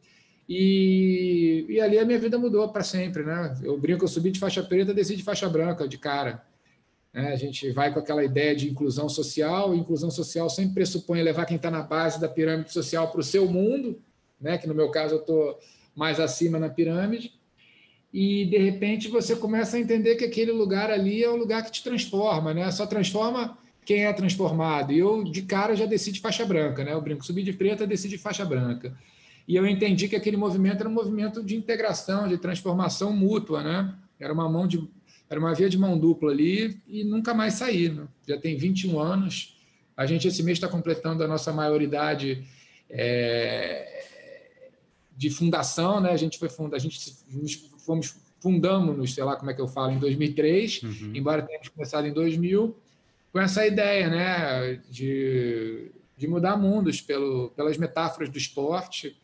[0.54, 3.58] E, e ali a minha vida mudou para sempre, né?
[3.64, 6.44] Eu brinco, eu subi de faixa preta, desci de faixa branca, de cara.
[7.14, 7.32] Né?
[7.32, 11.46] A gente vai com aquela ideia de inclusão social, e inclusão social sempre pressupõe levar
[11.46, 14.02] quem está na base da pirâmide social para o seu mundo,
[14.42, 14.58] né?
[14.58, 15.58] que no meu caso eu estou
[15.96, 17.32] mais acima na pirâmide,
[18.14, 21.72] e de repente você começa a entender que aquele lugar ali é o lugar que
[21.72, 22.70] te transforma, né?
[22.72, 24.92] só transforma quem é transformado.
[24.92, 26.92] E eu, de cara, já desci de faixa branca, né?
[26.92, 28.94] Eu brinco, subi de preta, desci de faixa branca.
[29.52, 33.94] E eu entendi que aquele movimento era um movimento de integração, de transformação mútua, né?
[34.18, 34.88] Era uma mão de
[35.30, 37.90] era uma via de mão dupla ali e nunca mais saí.
[37.90, 38.08] Né?
[38.26, 39.60] Já tem 21 anos.
[39.98, 42.48] A gente esse mês está completando a nossa maioridade
[42.90, 44.06] é,
[45.18, 46.12] de fundação, né?
[46.12, 46.98] A gente foi funda, a gente
[47.86, 51.12] fomos fundamos, sei lá como é que eu falo, em 2003, uhum.
[51.14, 52.74] embora tenhamos começado em 2000,
[53.34, 59.20] com essa ideia, né, de, de mudar mundos pelo, pelas metáforas do esporte.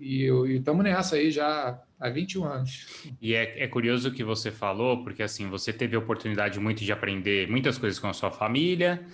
[0.00, 2.86] E estamos nessa aí já há 21 anos.
[3.20, 6.84] E é, é curioso o que você falou, porque assim, você teve a oportunidade muito
[6.84, 9.04] de aprender muitas coisas com a sua família,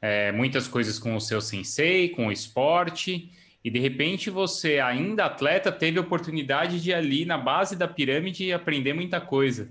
[0.00, 3.30] é, muitas coisas com o seu sensei, com o esporte,
[3.64, 8.52] e de repente você, ainda atleta, teve a oportunidade de ali na base da pirâmide
[8.52, 9.68] aprender muita coisa.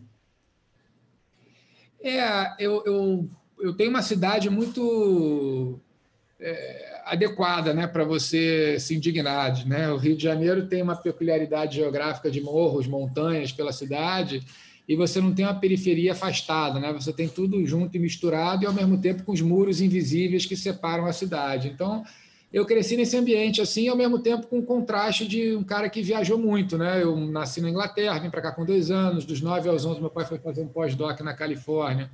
[2.01, 5.79] É, eu, eu, eu tenho uma cidade muito
[6.39, 9.65] é, adequada né, para você se indignar.
[9.65, 9.91] Né?
[9.91, 14.41] O Rio de Janeiro tem uma peculiaridade geográfica de morros, montanhas pela cidade,
[14.87, 16.91] e você não tem uma periferia afastada, né?
[16.91, 20.55] você tem tudo junto e misturado, e ao mesmo tempo com os muros invisíveis que
[20.55, 21.69] separam a cidade.
[21.69, 22.03] Então,
[22.51, 26.01] eu cresci nesse ambiente assim, ao mesmo tempo com o contraste de um cara que
[26.01, 26.77] viajou muito.
[26.77, 27.03] Né?
[27.03, 30.09] Eu nasci na Inglaterra, vim para cá com dois anos, dos nove aos onze, meu
[30.09, 32.09] pai foi fazer um pós-doc na Califórnia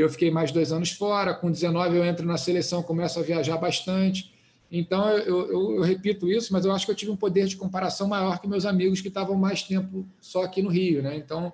[0.00, 1.34] eu fiquei mais dois anos fora.
[1.34, 4.32] Com 19 eu entro na seleção, começo a viajar bastante.
[4.70, 7.56] Então, eu, eu, eu, repito isso, mas eu acho que eu tive um poder de
[7.56, 11.00] comparação maior que meus amigos que estavam mais tempo só aqui no Rio.
[11.00, 11.16] Né?
[11.16, 11.52] Então,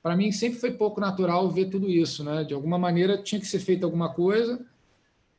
[0.00, 2.22] para mim, sempre foi pouco natural ver tudo isso.
[2.22, 2.44] Né?
[2.44, 4.64] De alguma maneira, tinha que ser feita alguma coisa.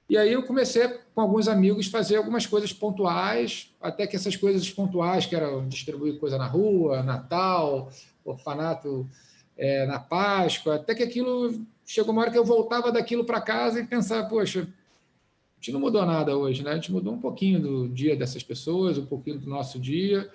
[0.09, 4.69] E aí eu comecei, com alguns amigos, fazer algumas coisas pontuais, até que essas coisas
[4.69, 7.89] pontuais, que eram distribuir coisa na rua, Natal,
[8.23, 9.09] orfanato
[9.57, 13.79] é, na Páscoa, até que aquilo chegou uma hora que eu voltava daquilo para casa
[13.79, 16.71] e pensava, poxa, a gente não mudou nada hoje, né?
[16.71, 20.29] A gente mudou um pouquinho do dia dessas pessoas, um pouquinho do nosso dia.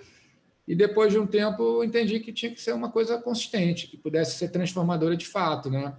[0.67, 3.97] E depois de um tempo eu entendi que tinha que ser uma coisa consistente, que
[3.97, 5.93] pudesse ser transformadora de fato, né?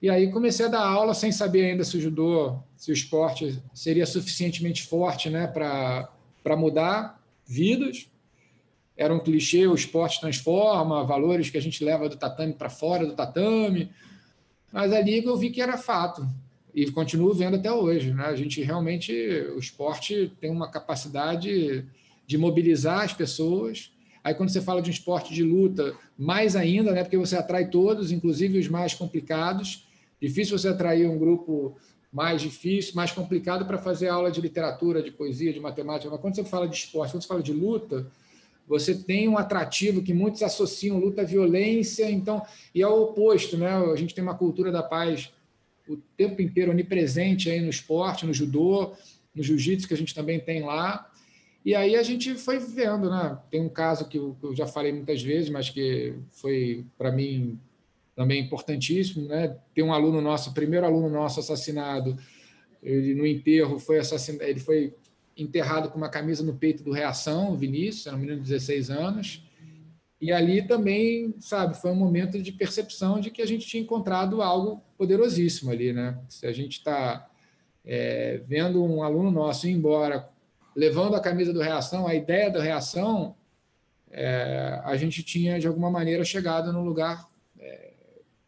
[0.00, 3.60] E aí comecei a dar aula sem saber ainda se o judô, se o esporte
[3.74, 8.08] seria suficientemente forte, né, para mudar vidas.
[8.96, 13.04] Era um clichê, o esporte transforma, valores que a gente leva do tatame para fora
[13.06, 13.90] do tatame.
[14.72, 16.26] Mas ali eu vi que era fato
[16.74, 18.12] e continuo vendo até hoje.
[18.12, 18.24] Né?
[18.24, 19.12] A gente realmente,
[19.54, 21.84] o esporte tem uma capacidade
[22.26, 23.90] de mobilizar as pessoas.
[24.22, 27.02] Aí, quando você fala de um esporte de luta, mais ainda, né?
[27.02, 29.86] porque você atrai todos, inclusive os mais complicados.
[30.20, 31.76] Difícil você atrair um grupo
[32.12, 36.10] mais difícil, mais complicado para fazer aula de literatura, de poesia, de matemática.
[36.10, 38.06] Mas quando você fala de esporte, quando você fala de luta,
[38.68, 42.42] você tem um atrativo que muitos associam luta à violência, então,
[42.74, 43.74] e é o oposto, né?
[43.74, 45.32] A gente tem uma cultura da paz
[45.88, 48.92] o tempo inteiro onipresente aí no esporte, no judô,
[49.34, 51.10] no jiu-jitsu que a gente também tem lá.
[51.64, 53.38] E aí a gente foi vendo, né?
[53.50, 57.58] Tem um caso que eu, já falei muitas vezes, mas que foi para mim
[58.14, 59.56] também importantíssimo, né?
[59.74, 62.18] Tem um aluno nosso, primeiro aluno nosso assassinado,
[62.82, 64.92] ele no enterro foi assassinado, ele foi
[65.38, 69.42] enterrado com uma camisa no peito do Reação, Vinícius, era um menino de 16 anos.
[70.20, 74.42] E ali também, sabe, foi um momento de percepção de que a gente tinha encontrado
[74.42, 76.18] algo poderosíssimo ali, né?
[76.28, 77.30] Se a gente está
[77.84, 80.28] é, vendo um aluno nosso ir embora,
[80.74, 83.36] levando a camisa do Reação, a ideia da Reação,
[84.10, 87.92] é, a gente tinha, de alguma maneira, chegado num lugar é,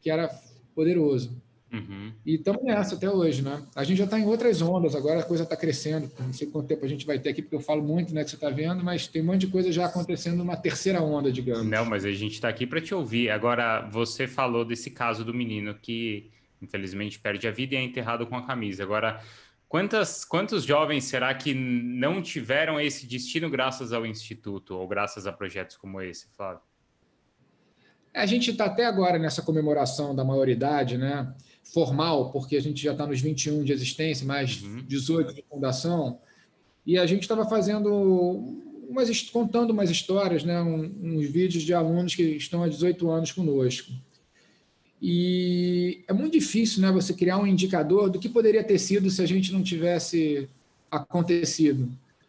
[0.00, 0.28] que era
[0.74, 1.39] poderoso.
[1.72, 2.12] Uhum.
[2.26, 3.62] E estamos nessa até hoje, né?
[3.76, 6.10] A gente já está em outras ondas, agora a coisa está crescendo.
[6.18, 8.30] Não sei quanto tempo a gente vai ter aqui, porque eu falo muito, né, que
[8.30, 11.64] você está vendo, mas tem um monte de coisa já acontecendo numa terceira onda, digamos.
[11.66, 13.30] Não, mas a gente está aqui para te ouvir.
[13.30, 16.30] Agora, você falou desse caso do menino que,
[16.60, 18.82] infelizmente, perde a vida e é enterrado com a camisa.
[18.82, 19.22] Agora,
[19.68, 25.32] quantas, quantos jovens será que não tiveram esse destino graças ao Instituto ou graças a
[25.32, 26.62] projetos como esse, Flávio?
[28.12, 31.32] A gente está até agora nessa comemoração da maioridade, né?
[31.62, 34.84] Formal, porque a gente já está nos 21 de existência, mais uhum.
[34.86, 36.18] 18 de fundação,
[36.86, 37.88] e a gente estava fazendo
[38.88, 43.32] umas, contando umas histórias, né, um, uns vídeos de alunos que estão há 18 anos
[43.32, 43.92] conosco.
[45.00, 49.22] E é muito difícil né, você criar um indicador do que poderia ter sido se
[49.22, 50.48] a gente não tivesse
[50.90, 51.88] acontecido.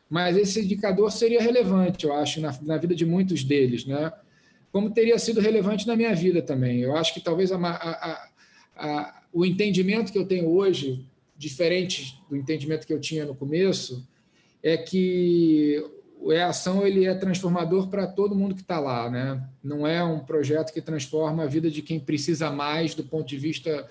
[0.09, 4.11] Mas esse indicador seria relevante, eu acho, na, na vida de muitos deles, né?
[4.71, 6.79] como teria sido relevante na minha vida também.
[6.79, 8.29] Eu acho que talvez a, a,
[8.75, 11.05] a, o entendimento que eu tenho hoje,
[11.37, 14.07] diferente do entendimento que eu tinha no começo,
[14.61, 15.83] é que
[16.19, 19.09] o E-Ação ele é transformador para todo mundo que está lá.
[19.09, 19.43] Né?
[19.63, 23.37] Não é um projeto que transforma a vida de quem precisa mais do ponto de
[23.37, 23.87] vista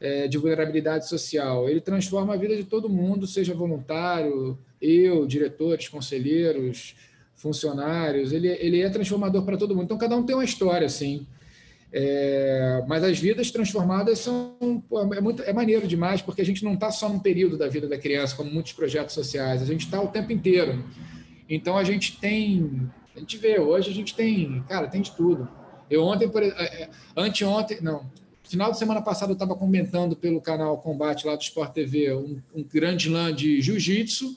[0.00, 1.68] é, de vulnerabilidade social.
[1.68, 6.96] Ele transforma a vida de todo mundo, seja voluntário, eu, diretores, conselheiros,
[7.34, 8.32] funcionários.
[8.32, 9.84] Ele, ele é transformador para todo mundo.
[9.84, 11.26] Então, cada um tem uma história, assim.
[11.92, 14.54] É, mas as vidas transformadas são
[15.12, 17.88] é, muito, é maneiro demais, porque a gente não está só num período da vida
[17.88, 20.84] da criança, como muitos projetos sociais, a gente está o tempo inteiro.
[21.48, 25.48] Então a gente tem, a gente vê, hoje a gente tem, cara, tem de tudo.
[25.90, 28.08] Eu ontem, por, é, é, anteontem, não,
[28.44, 32.40] final de semana passada eu estava comentando pelo canal Combate lá do Sport TV um,
[32.54, 34.36] um grande lã de jiu-jitsu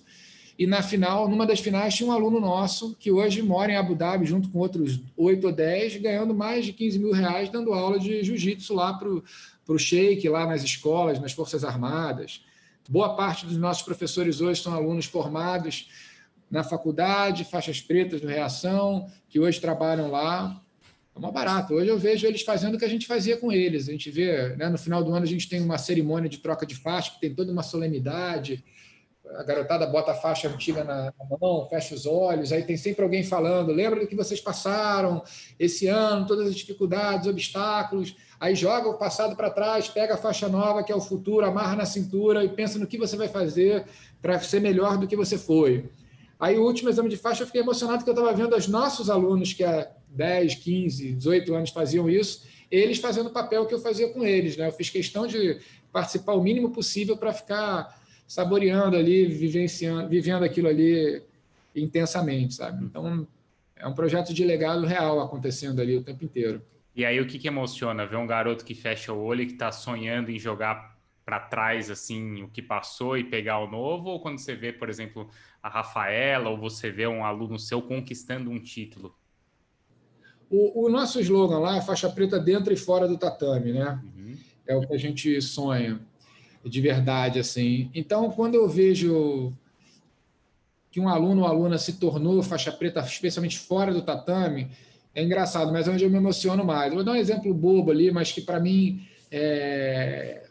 [0.58, 3.96] e na final, numa das finais, tinha um aluno nosso que hoje mora em Abu
[3.96, 8.00] Dhabi, junto com outros oito ou dez, ganhando mais de 15 mil reais, dando aula
[8.00, 12.46] de jiu-jitsu lá para o Sheik, lá nas escolas, nas Forças Armadas.
[12.88, 15.90] Boa parte dos nossos professores hoje são alunos formados
[16.52, 20.62] na faculdade, faixas pretas do Reação, que hoje trabalham lá.
[21.16, 21.74] É uma barata.
[21.74, 23.90] Hoje eu vejo eles fazendo o que a gente fazia com eles.
[23.90, 26.64] A gente vê, né, no final do ano, a gente tem uma cerimônia de troca
[26.64, 28.64] de faixa, que tem toda uma solenidade
[29.32, 33.24] a garotada bota a faixa antiga na, mão, fecha os olhos, aí tem sempre alguém
[33.24, 35.24] falando, lembra do que vocês passaram
[35.58, 40.50] esse ano, todas as dificuldades, obstáculos, aí joga o passado para trás, pega a faixa
[40.50, 43.86] nova, que é o futuro, amarra na cintura e pensa no que você vai fazer
[44.22, 45.90] para ser melhor do que você foi.
[46.40, 49.10] Aí o último exame de faixa eu fiquei emocionado porque eu estava vendo os nossos
[49.10, 53.80] alunos que há 10, 15, 18 anos faziam isso, eles fazendo o papel que eu
[53.80, 54.58] fazia com eles.
[54.58, 54.68] Né?
[54.68, 55.60] Eu fiz questão de
[55.92, 61.22] participar o mínimo possível para ficar saboreando ali, vivenciando, vivendo aquilo ali
[61.76, 62.84] intensamente, sabe?
[62.86, 63.28] Então,
[63.76, 66.62] é um projeto de legado real acontecendo ali o tempo inteiro.
[66.96, 68.06] E aí, o que, que emociona?
[68.06, 70.94] Ver um garoto que fecha o olho e que está sonhando em jogar
[71.26, 74.10] para trás, assim, o que passou e pegar o novo?
[74.10, 75.30] Ou quando você vê, por exemplo,
[75.62, 79.16] a Rafaela, ou você vê um aluno seu conquistando um título?
[80.50, 84.00] O, o nosso slogan lá é faixa preta dentro e fora do tatame, né?
[84.04, 84.38] Uhum.
[84.68, 86.00] É o que a gente sonha
[86.64, 87.90] de verdade, assim.
[87.94, 89.54] Então, quando eu vejo
[90.92, 94.70] que um aluno ou aluna se tornou faixa preta, especialmente fora do tatame,
[95.16, 96.94] é engraçado, mas é onde eu me emociono mais.
[96.94, 100.44] vou dar um exemplo bobo ali, mas que para mim é,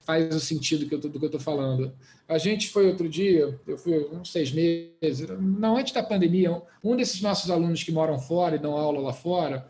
[0.00, 1.92] faz o sentido que eu, do que eu estou falando.
[2.28, 6.96] A gente foi outro dia, eu fui uns seis meses, não antes da pandemia, um
[6.96, 9.66] desses nossos alunos que moram fora e dão aula lá fora,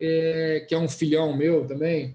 [0.00, 2.14] é, que é um filhão meu também,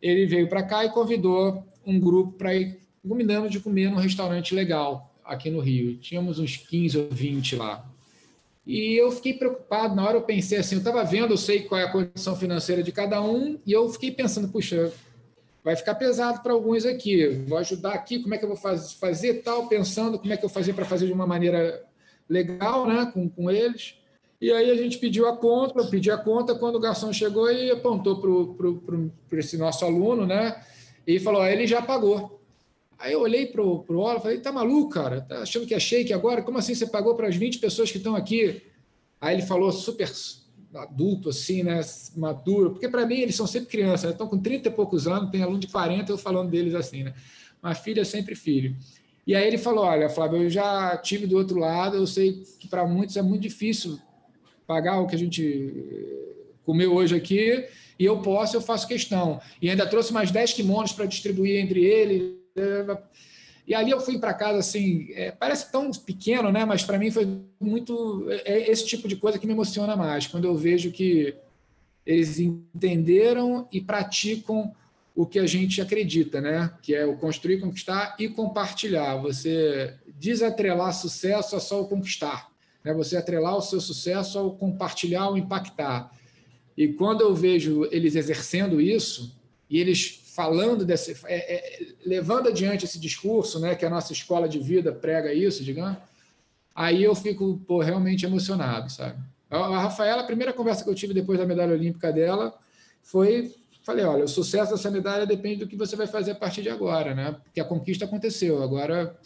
[0.00, 4.54] ele veio para cá e convidou um grupo para ir combinando de comer num restaurante
[4.54, 5.96] legal aqui no Rio.
[5.96, 7.84] Tínhamos uns 15 ou 20 lá.
[8.66, 11.80] E eu fiquei preocupado, na hora eu pensei assim, eu estava vendo, eu sei qual
[11.80, 14.90] é a condição financeira de cada um, e eu fiquei pensando, puxa,
[15.62, 18.92] vai ficar pesado para alguns aqui, vou ajudar aqui, como é que eu vou faz,
[18.92, 21.84] fazer tal, pensando como é que eu fazer para fazer de uma maneira
[22.28, 23.96] legal, né, com, com eles.
[24.40, 27.50] E aí a gente pediu a conta, eu pedi a conta, quando o garçom chegou
[27.50, 28.18] e apontou
[29.28, 30.58] para esse nosso aluno, né,
[31.06, 32.40] e falou: ah, ele já pagou.
[32.98, 35.20] Aí eu olhei para o Ola e falei: tá maluco, cara?
[35.20, 36.42] Tá achando que é shake agora?
[36.42, 38.62] Como assim você pagou para as 20 pessoas que estão aqui?
[39.20, 40.10] Aí ele falou super
[40.74, 41.80] adulto, assim, né?
[42.16, 44.10] Maduro, porque para mim eles são sempre crianças, né?
[44.10, 47.14] estão com 30 e poucos anos, tem aluno de 40, eu falando deles assim, né?
[47.62, 48.76] Mas filho é sempre filho.
[49.26, 52.68] E aí ele falou: olha, Flávio, eu já tive do outro lado, eu sei que
[52.68, 53.98] para muitos é muito difícil
[54.66, 55.72] pagar o que a gente
[56.64, 57.66] comeu hoje aqui
[57.98, 59.40] e eu posso, eu faço questão.
[59.60, 62.34] E ainda trouxe mais 10 kimonos para distribuir entre eles.
[63.66, 66.64] E ali eu fui para casa assim, é, parece tão pequeno, né?
[66.64, 70.26] Mas para mim foi muito é, é esse tipo de coisa que me emociona mais
[70.26, 71.34] quando eu vejo que
[72.04, 74.74] eles entenderam e praticam
[75.14, 76.74] o que a gente acredita, né?
[76.82, 79.16] Que é o construir, conquistar e compartilhar.
[79.16, 82.50] Você desatrelar sucesso a só o conquistar,
[82.82, 82.92] né?
[82.92, 86.10] Você atrelar o seu sucesso ao compartilhar, ao impactar.
[86.76, 89.34] E quando eu vejo eles exercendo isso,
[89.70, 94.48] e eles falando desse, é, é, levando adiante esse discurso, né, que a nossa escola
[94.48, 95.96] de vida prega isso, digamos,
[96.74, 99.16] aí eu fico pô, realmente emocionado, sabe?
[99.48, 102.52] A Rafaela, a primeira conversa que eu tive depois da medalha olímpica dela
[103.00, 106.62] foi, falei, olha, o sucesso dessa medalha depende do que você vai fazer a partir
[106.62, 107.36] de agora, né?
[107.44, 109.16] Porque a conquista aconteceu, agora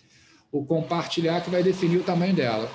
[0.53, 2.71] o compartilhar que vai definir o tamanho dela.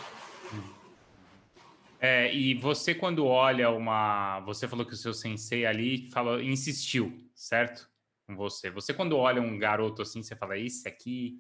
[2.06, 4.42] É, e você, quando olha uma.
[4.42, 7.90] Você falou que o seu sensei ali falou, insistiu, certo?
[8.28, 8.70] Com você.
[8.70, 11.40] Você, quando olha um garoto assim, você fala, esse aqui,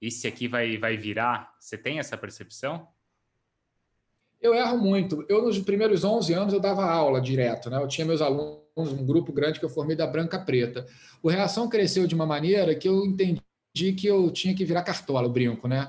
[0.00, 1.52] esse aqui vai, vai virar.
[1.58, 2.86] Você tem essa percepção?
[4.40, 5.26] Eu erro muito.
[5.28, 7.82] Eu, nos primeiros 11 anos, eu dava aula direto, né?
[7.82, 10.86] Eu tinha meus alunos, um grupo grande que eu formei da Branca Preta.
[11.24, 13.42] O Reação cresceu de uma maneira que eu entendi
[13.74, 15.88] que eu tinha que virar cartola, o brinco, né?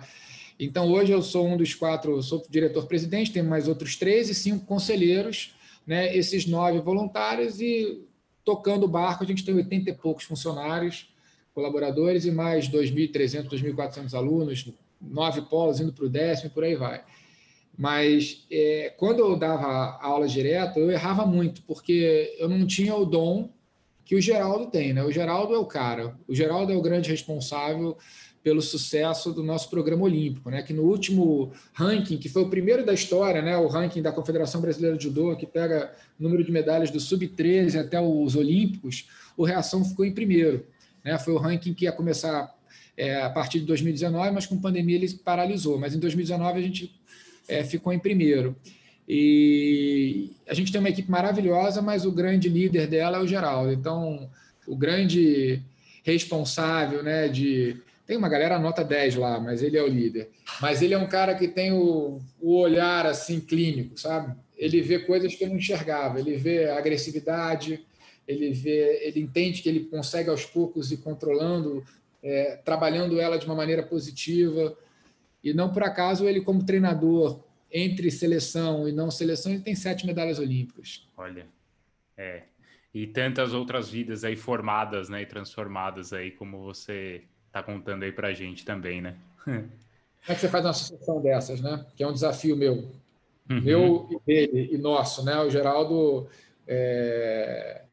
[0.60, 4.66] Então, hoje eu sou um dos quatro, sou diretor-presidente, tenho mais outros três e cinco
[4.66, 5.54] conselheiros,
[5.86, 6.16] né?
[6.16, 8.02] esses nove voluntários, e
[8.44, 11.14] tocando o barco, a gente tem 80 e poucos funcionários,
[11.54, 16.76] colaboradores, e mais 2.300, 2.400 alunos, nove polos indo para o décimo, e por aí
[16.76, 17.04] vai.
[17.78, 23.06] Mas é, quando eu dava aula direto, eu errava muito, porque eu não tinha o
[23.06, 23.50] dom
[24.06, 25.04] que o Geraldo tem, né?
[25.04, 27.98] O Geraldo é o cara, o Geraldo é o grande responsável
[28.46, 30.62] pelo sucesso do nosso programa olímpico, né?
[30.62, 33.58] Que no último ranking, que foi o primeiro da história, né?
[33.58, 37.82] O ranking da Confederação Brasileira de Judô, que pega o número de medalhas do sub-13
[37.82, 40.64] até os Olímpicos, o Reação ficou em primeiro,
[41.04, 41.18] né?
[41.18, 42.56] Foi o ranking que ia começar
[42.96, 45.80] é, a partir de 2019, mas com pandemia ele paralisou.
[45.80, 46.94] Mas em 2019 a gente
[47.48, 48.56] é, ficou em primeiro.
[49.10, 53.74] E a gente tem uma equipe maravilhosa, mas o grande líder dela é o Geraldo.
[53.74, 54.30] Então,
[54.68, 55.64] o grande
[56.04, 60.30] responsável, né, de tem uma galera nota 10 lá, mas ele é o líder.
[60.62, 64.36] Mas ele é um cara que tem o, o olhar assim clínico, sabe?
[64.56, 66.20] Ele vê coisas que eu não enxergava.
[66.20, 67.84] Ele vê agressividade,
[68.28, 71.84] ele vê, ele entende que ele consegue aos poucos ir controlando,
[72.22, 74.78] é, trabalhando ela de uma maneira positiva.
[75.44, 80.06] E não por acaso ele, como treinador, entre seleção e não seleção, ele tem sete
[80.06, 81.08] medalhas olímpicas.
[81.18, 81.48] Olha,
[82.16, 82.44] é.
[82.94, 87.24] E tantas outras vidas aí formadas, né, e transformadas aí, como você
[87.56, 89.16] está contando aí para a gente também, né?
[89.46, 89.58] Como
[90.28, 91.86] é que você faz uma associação dessas, né?
[91.96, 92.92] Que é um desafio meu.
[93.50, 93.62] Uhum.
[93.62, 95.40] Meu e dele, e nosso, né?
[95.40, 96.28] O Geraldo
[96.68, 97.84] é,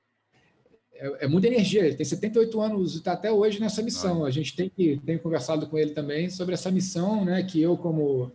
[0.95, 1.85] é, é, muita energia.
[1.85, 4.25] Ele tem 78 anos e está até hoje nessa missão.
[4.25, 7.45] A gente tem que tem conversado com ele também sobre essa missão, né?
[7.45, 8.33] Que eu como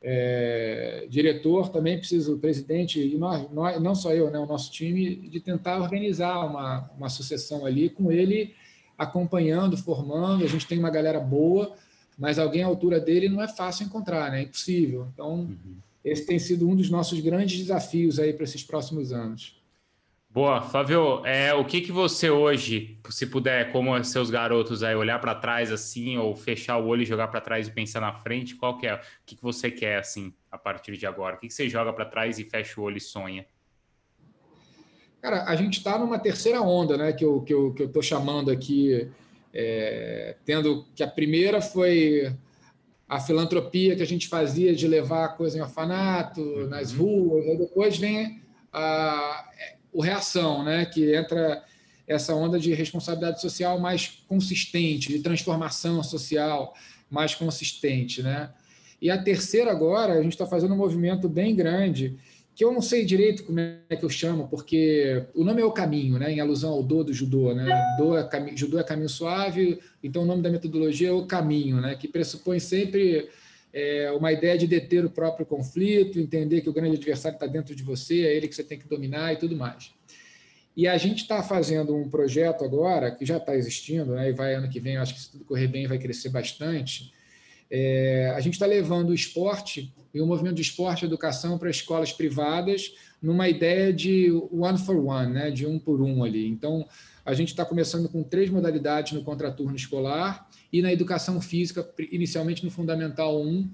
[0.00, 4.38] é, diretor também preciso, presidente e nós, nós, não só eu, né?
[4.38, 8.54] O nosso time de tentar organizar uma, uma sucessão ali com ele
[8.96, 10.44] acompanhando, formando.
[10.44, 11.74] A gente tem uma galera boa,
[12.18, 14.40] mas alguém à altura dele não é fácil encontrar, né?
[14.40, 15.08] É impossível.
[15.12, 15.76] Então uhum.
[16.04, 19.62] esse tem sido um dos nossos grandes desafios aí para esses próximos anos.
[20.32, 25.18] Boa, Flávio, é, o que que você hoje, se puder, como seus garotos aí, olhar
[25.18, 28.54] para trás assim, ou fechar o olho e jogar para trás e pensar na frente,
[28.54, 28.94] qual que é?
[28.94, 31.36] O que, que você quer assim a partir de agora?
[31.36, 33.44] O que, que você joga para trás e fecha o olho e sonha?
[35.22, 37.12] Cara, a gente está numa terceira onda, né?
[37.12, 39.08] Que eu, que eu, que eu tô chamando aqui,
[39.54, 42.34] é, tendo que a primeira foi
[43.08, 46.66] a filantropia que a gente fazia de levar a coisa em orfanato, uhum.
[46.66, 48.40] nas ruas, aí depois vem
[48.72, 49.48] a
[49.92, 50.86] o reação, né?
[50.86, 51.62] que entra
[52.08, 56.74] essa onda de responsabilidade social mais consistente, de transformação social
[57.10, 58.22] mais consistente.
[58.22, 58.50] Né?
[59.00, 62.16] E a terceira agora, a gente está fazendo um movimento bem grande,
[62.54, 65.72] que eu não sei direito como é que eu chamo, porque o nome é o
[65.72, 66.32] caminho, né?
[66.32, 67.54] em alusão ao do do judô.
[67.54, 67.64] Né?
[67.98, 68.56] Do é.
[68.56, 71.94] Judô é caminho suave, então o nome da metodologia é o caminho, né?
[71.94, 73.28] que pressupõe sempre
[73.72, 77.74] é, uma ideia de deter o próprio conflito, entender que o grande adversário está dentro
[77.74, 79.90] de você, é ele que você tem que dominar e tudo mais.
[80.76, 84.54] E a gente está fazendo um projeto agora, que já está existindo, né, e vai
[84.54, 87.12] ano que vem, acho que se tudo correr bem, vai crescer bastante.
[87.70, 91.70] É, a gente está levando o esporte e o movimento de esporte e educação para
[91.70, 96.48] escolas privadas, numa ideia de one for one, né, de um por um ali.
[96.48, 96.86] Então,
[97.24, 102.64] a gente está começando com três modalidades no contraturno escolar e na educação física, inicialmente
[102.64, 103.70] no Fundamental 1.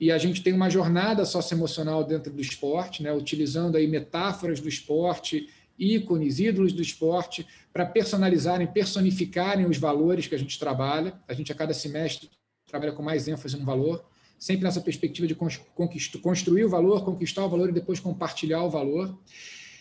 [0.00, 4.68] E a gente tem uma jornada socioemocional dentro do esporte, né, utilizando aí metáforas do
[4.68, 11.14] esporte, ícones, ídolos do esporte, para personalizarem, personificarem os valores que a gente trabalha.
[11.26, 12.30] A gente, a cada semestre,
[12.66, 14.04] trabalha com mais ênfase no valor,
[14.38, 19.18] sempre nessa perspectiva de construir o valor, conquistar o valor e depois compartilhar o valor.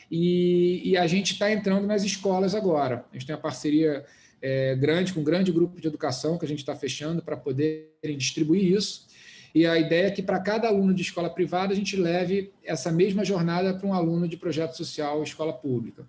[0.09, 3.05] E, e a gente está entrando nas escolas agora.
[3.11, 4.05] A gente tem uma parceria
[4.41, 8.17] é, grande com um grande grupo de educação que a gente está fechando para poderem
[8.17, 9.07] distribuir isso.
[9.55, 12.91] E a ideia é que para cada aluno de escola privada a gente leve essa
[12.91, 16.05] mesma jornada para um aluno de projeto social escola pública.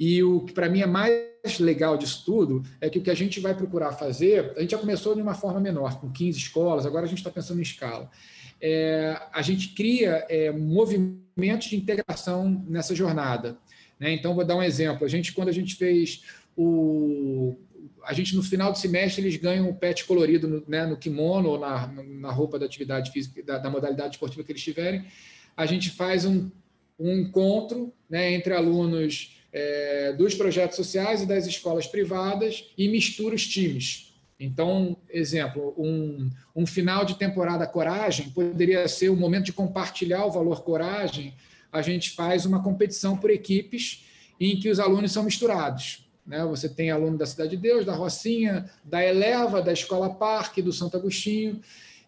[0.00, 3.14] E o que para mim é mais legal disso tudo é que o que a
[3.14, 6.86] gente vai procurar fazer, a gente já começou de uma forma menor, com 15 escolas,
[6.86, 8.10] agora a gente está pensando em escala.
[8.62, 13.58] É, a gente cria é, movimentos de integração nessa jornada.
[13.98, 14.12] Né?
[14.14, 15.04] Então, vou dar um exemplo.
[15.04, 16.22] A gente, quando a gente fez
[16.56, 17.54] o.
[18.04, 21.50] A gente, no final do semestre, eles ganham o pet colorido no, né, no kimono
[21.50, 25.04] ou na, na roupa da atividade física, da, da modalidade esportiva que eles tiverem.
[25.54, 26.50] A gente faz um,
[26.98, 33.34] um encontro né, entre alunos é, dos projetos sociais e das escolas privadas e mistura
[33.34, 34.12] os times.
[34.38, 40.32] Então, exemplo, um, um final de temporada coragem poderia ser o momento de compartilhar o
[40.32, 41.34] valor coragem.
[41.70, 44.06] A gente faz uma competição por equipes
[44.40, 46.08] em que os alunos são misturados.
[46.26, 46.42] Né?
[46.46, 50.72] Você tem aluno da Cidade de Deus, da Rocinha, da Eleva, da Escola Parque, do
[50.72, 51.60] Santo Agostinho,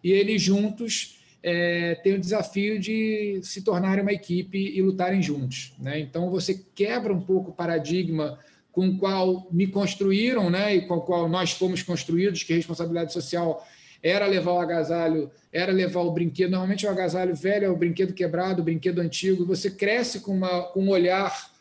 [0.03, 5.73] e eles juntos é, têm o desafio de se tornarem uma equipe e lutarem juntos.
[5.77, 5.99] Né?
[5.99, 8.39] Então, você quebra um pouco o paradigma
[8.71, 12.55] com o qual me construíram, né, e com o qual nós fomos construídos, que a
[12.55, 13.63] responsabilidade social
[14.01, 16.49] era levar o agasalho, era levar o brinquedo.
[16.49, 19.45] Normalmente o agasalho velho é o brinquedo quebrado, o brinquedo antigo.
[19.45, 21.51] Você cresce com, uma, com um olhar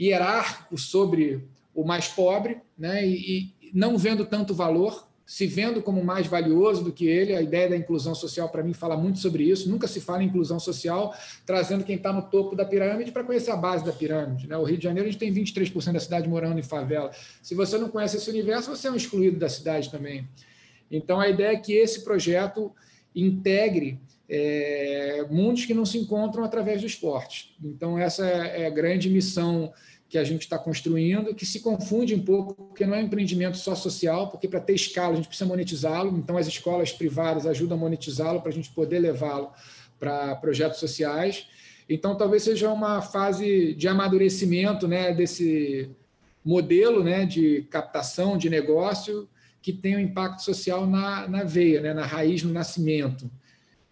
[0.00, 6.04] hierárquico sobre o mais pobre, né, e, e não vendo tanto valor se vendo como
[6.04, 7.34] mais valioso do que ele.
[7.34, 9.68] A ideia da inclusão social, para mim, fala muito sobre isso.
[9.70, 11.14] Nunca se fala em inclusão social
[11.46, 14.46] trazendo quem está no topo da pirâmide para conhecer a base da pirâmide.
[14.46, 14.56] Né?
[14.56, 17.10] O Rio de Janeiro, a gente tem 23% da cidade morando em favela.
[17.42, 20.28] Se você não conhece esse universo, você é um excluído da cidade também.
[20.90, 22.72] Então, a ideia é que esse projeto
[23.14, 23.98] integre
[24.28, 27.56] é, mundos que não se encontram através do esporte.
[27.62, 29.72] Então, essa é a grande missão
[30.08, 33.56] que a gente está construindo, que se confunde um pouco, porque não é um empreendimento
[33.56, 37.76] só social, porque para ter escala a gente precisa monetizá-lo, então as escolas privadas ajudam
[37.76, 39.50] a monetizá-lo para a gente poder levá-lo
[39.98, 41.46] para projetos sociais.
[41.88, 45.90] Então, talvez seja uma fase de amadurecimento né, desse
[46.44, 49.28] modelo né, de captação de negócio
[49.60, 53.30] que tem um impacto social na, na veia, né, na raiz, no nascimento.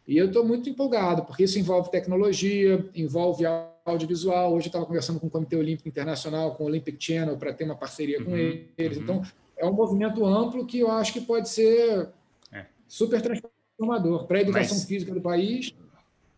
[0.06, 3.46] E eu estou muito empolgado, porque isso envolve tecnologia, envolve
[3.84, 4.52] audiovisual.
[4.52, 7.64] Hoje eu estava conversando com o Comitê Olímpico Internacional, com o Olympic Channel, para ter
[7.64, 8.96] uma parceria uhum, com eles.
[8.96, 9.02] Uhum.
[9.02, 9.22] Então,
[9.56, 12.08] é um movimento amplo que eu acho que pode ser
[12.52, 12.66] é.
[12.86, 14.86] super transformador para a educação Mas...
[14.86, 15.74] física do país.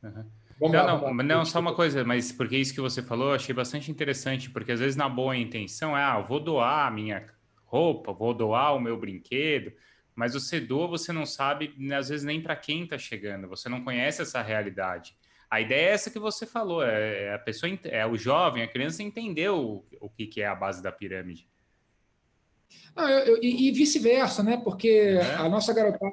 [0.02, 0.24] Uhum.
[0.60, 3.90] Não, não, não, só uma coisa, mas porque isso que você falou, eu achei bastante
[3.90, 7.26] interessante, porque às vezes na boa intenção é, ah, vou doar a minha
[7.66, 9.72] roupa, vou doar o meu brinquedo,
[10.14, 13.82] mas você doa, você não sabe, às vezes, nem para quem está chegando, você não
[13.82, 15.16] conhece essa realidade.
[15.54, 18.66] A ideia é essa que você falou, é, é a pessoa, é o jovem, a
[18.66, 21.46] criança entendeu o, o que, que é a base da pirâmide.
[22.96, 24.60] Não, eu, eu, e, vice-versa, né?
[24.64, 25.34] Porque é.
[25.36, 26.12] a nossa garotada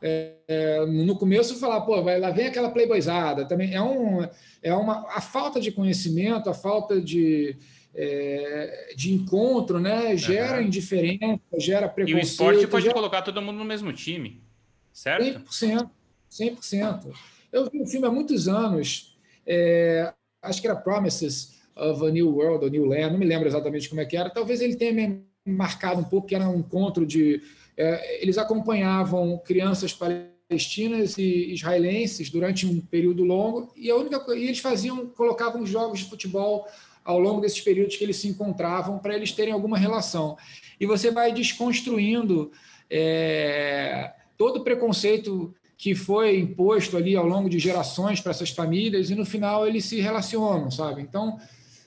[0.00, 4.26] é, é, no começo falar, pô, vai lá vem aquela playboyzada, também é um
[4.62, 7.54] é uma a falta de conhecimento, a falta de
[7.94, 10.16] é, de encontro, né?
[10.16, 12.18] Gera indiferença, gera preconceito.
[12.18, 12.94] E o esporte pode gera...
[12.94, 14.42] colocar todo mundo no mesmo time,
[14.90, 15.38] certo?
[15.50, 15.90] 100%.
[16.30, 17.14] 100%.
[17.58, 22.36] Eu vi um filme há muitos anos, é, acho que era Promises of a New
[22.36, 24.30] World, a New Land, não me lembro exatamente como é que era.
[24.30, 27.42] Talvez ele tenha me marcado um pouco, que era um encontro de.
[27.76, 34.44] É, eles acompanhavam crianças palestinas e israelenses durante um período longo, e, a única, e
[34.44, 36.66] eles faziam, colocavam jogos de futebol
[37.04, 40.36] ao longo desses períodos que eles se encontravam para eles terem alguma relação.
[40.78, 42.52] E você vai desconstruindo
[42.90, 49.10] é, todo o preconceito que foi imposto ali ao longo de gerações para essas famílias
[49.10, 51.00] e no final eles se relacionam, sabe?
[51.00, 51.38] Então,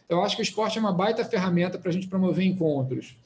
[0.08, 3.18] eu acho que o esporte é uma baita ferramenta para a gente promover encontros.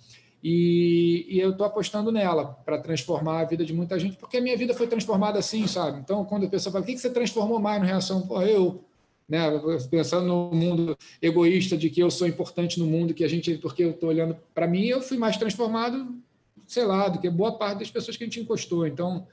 [0.43, 4.41] E, e eu estou apostando nela para transformar a vida de muita gente, porque a
[4.41, 5.99] minha vida foi transformada assim, sabe?
[5.99, 8.21] Então, quando a pessoa fala, o que, que você transformou mais no reação?
[8.23, 8.83] Pô, eu
[9.27, 9.41] né?
[9.89, 13.83] Pensando no mundo egoísta de que eu sou importante no mundo, que a gente, porque
[13.83, 16.15] eu estou olhando para mim, eu fui mais transformado,
[16.67, 18.85] sei lá, do que boa parte das pessoas que a gente encostou.
[18.85, 19.27] Então,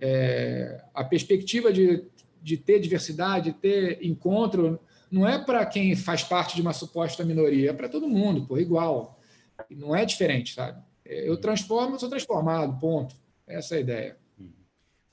[0.00, 2.04] é, a perspectiva de,
[2.42, 4.78] de ter diversidade, de ter encontro,
[5.10, 8.60] não é para quem faz parte de uma suposta minoria, é para todo mundo, por
[8.60, 9.18] igual.
[9.70, 10.82] Não é diferente, sabe?
[11.04, 13.14] Eu transformo, eu sou transformado, ponto.
[13.46, 14.16] Essa é a ideia.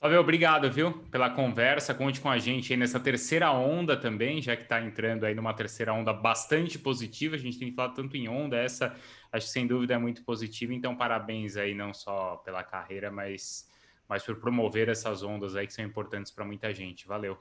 [0.04, 1.94] Fábio, obrigado, viu, pela conversa.
[1.94, 5.54] Conte com a gente aí nessa terceira onda também, já que está entrando aí numa
[5.54, 7.36] terceira onda bastante positiva.
[7.36, 8.94] A gente tem falado tanto em onda, essa
[9.32, 10.74] acho que sem dúvida é muito positiva.
[10.74, 13.66] Então, parabéns aí, não só pela carreira, mas,
[14.08, 17.06] mas por promover essas ondas aí que são importantes para muita gente.
[17.06, 17.38] Valeu.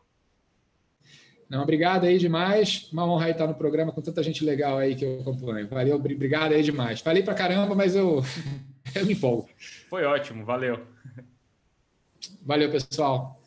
[1.49, 2.89] Não, obrigado aí demais.
[2.91, 5.67] Uma honra aí estar no programa com tanta gente legal aí que eu acompanho.
[5.67, 7.01] Valeu, obrigado aí demais.
[7.01, 8.23] Falei para caramba, mas eu,
[8.95, 9.49] eu me empolgo.
[9.89, 10.79] Foi ótimo, valeu.
[12.41, 13.42] Valeu, pessoal.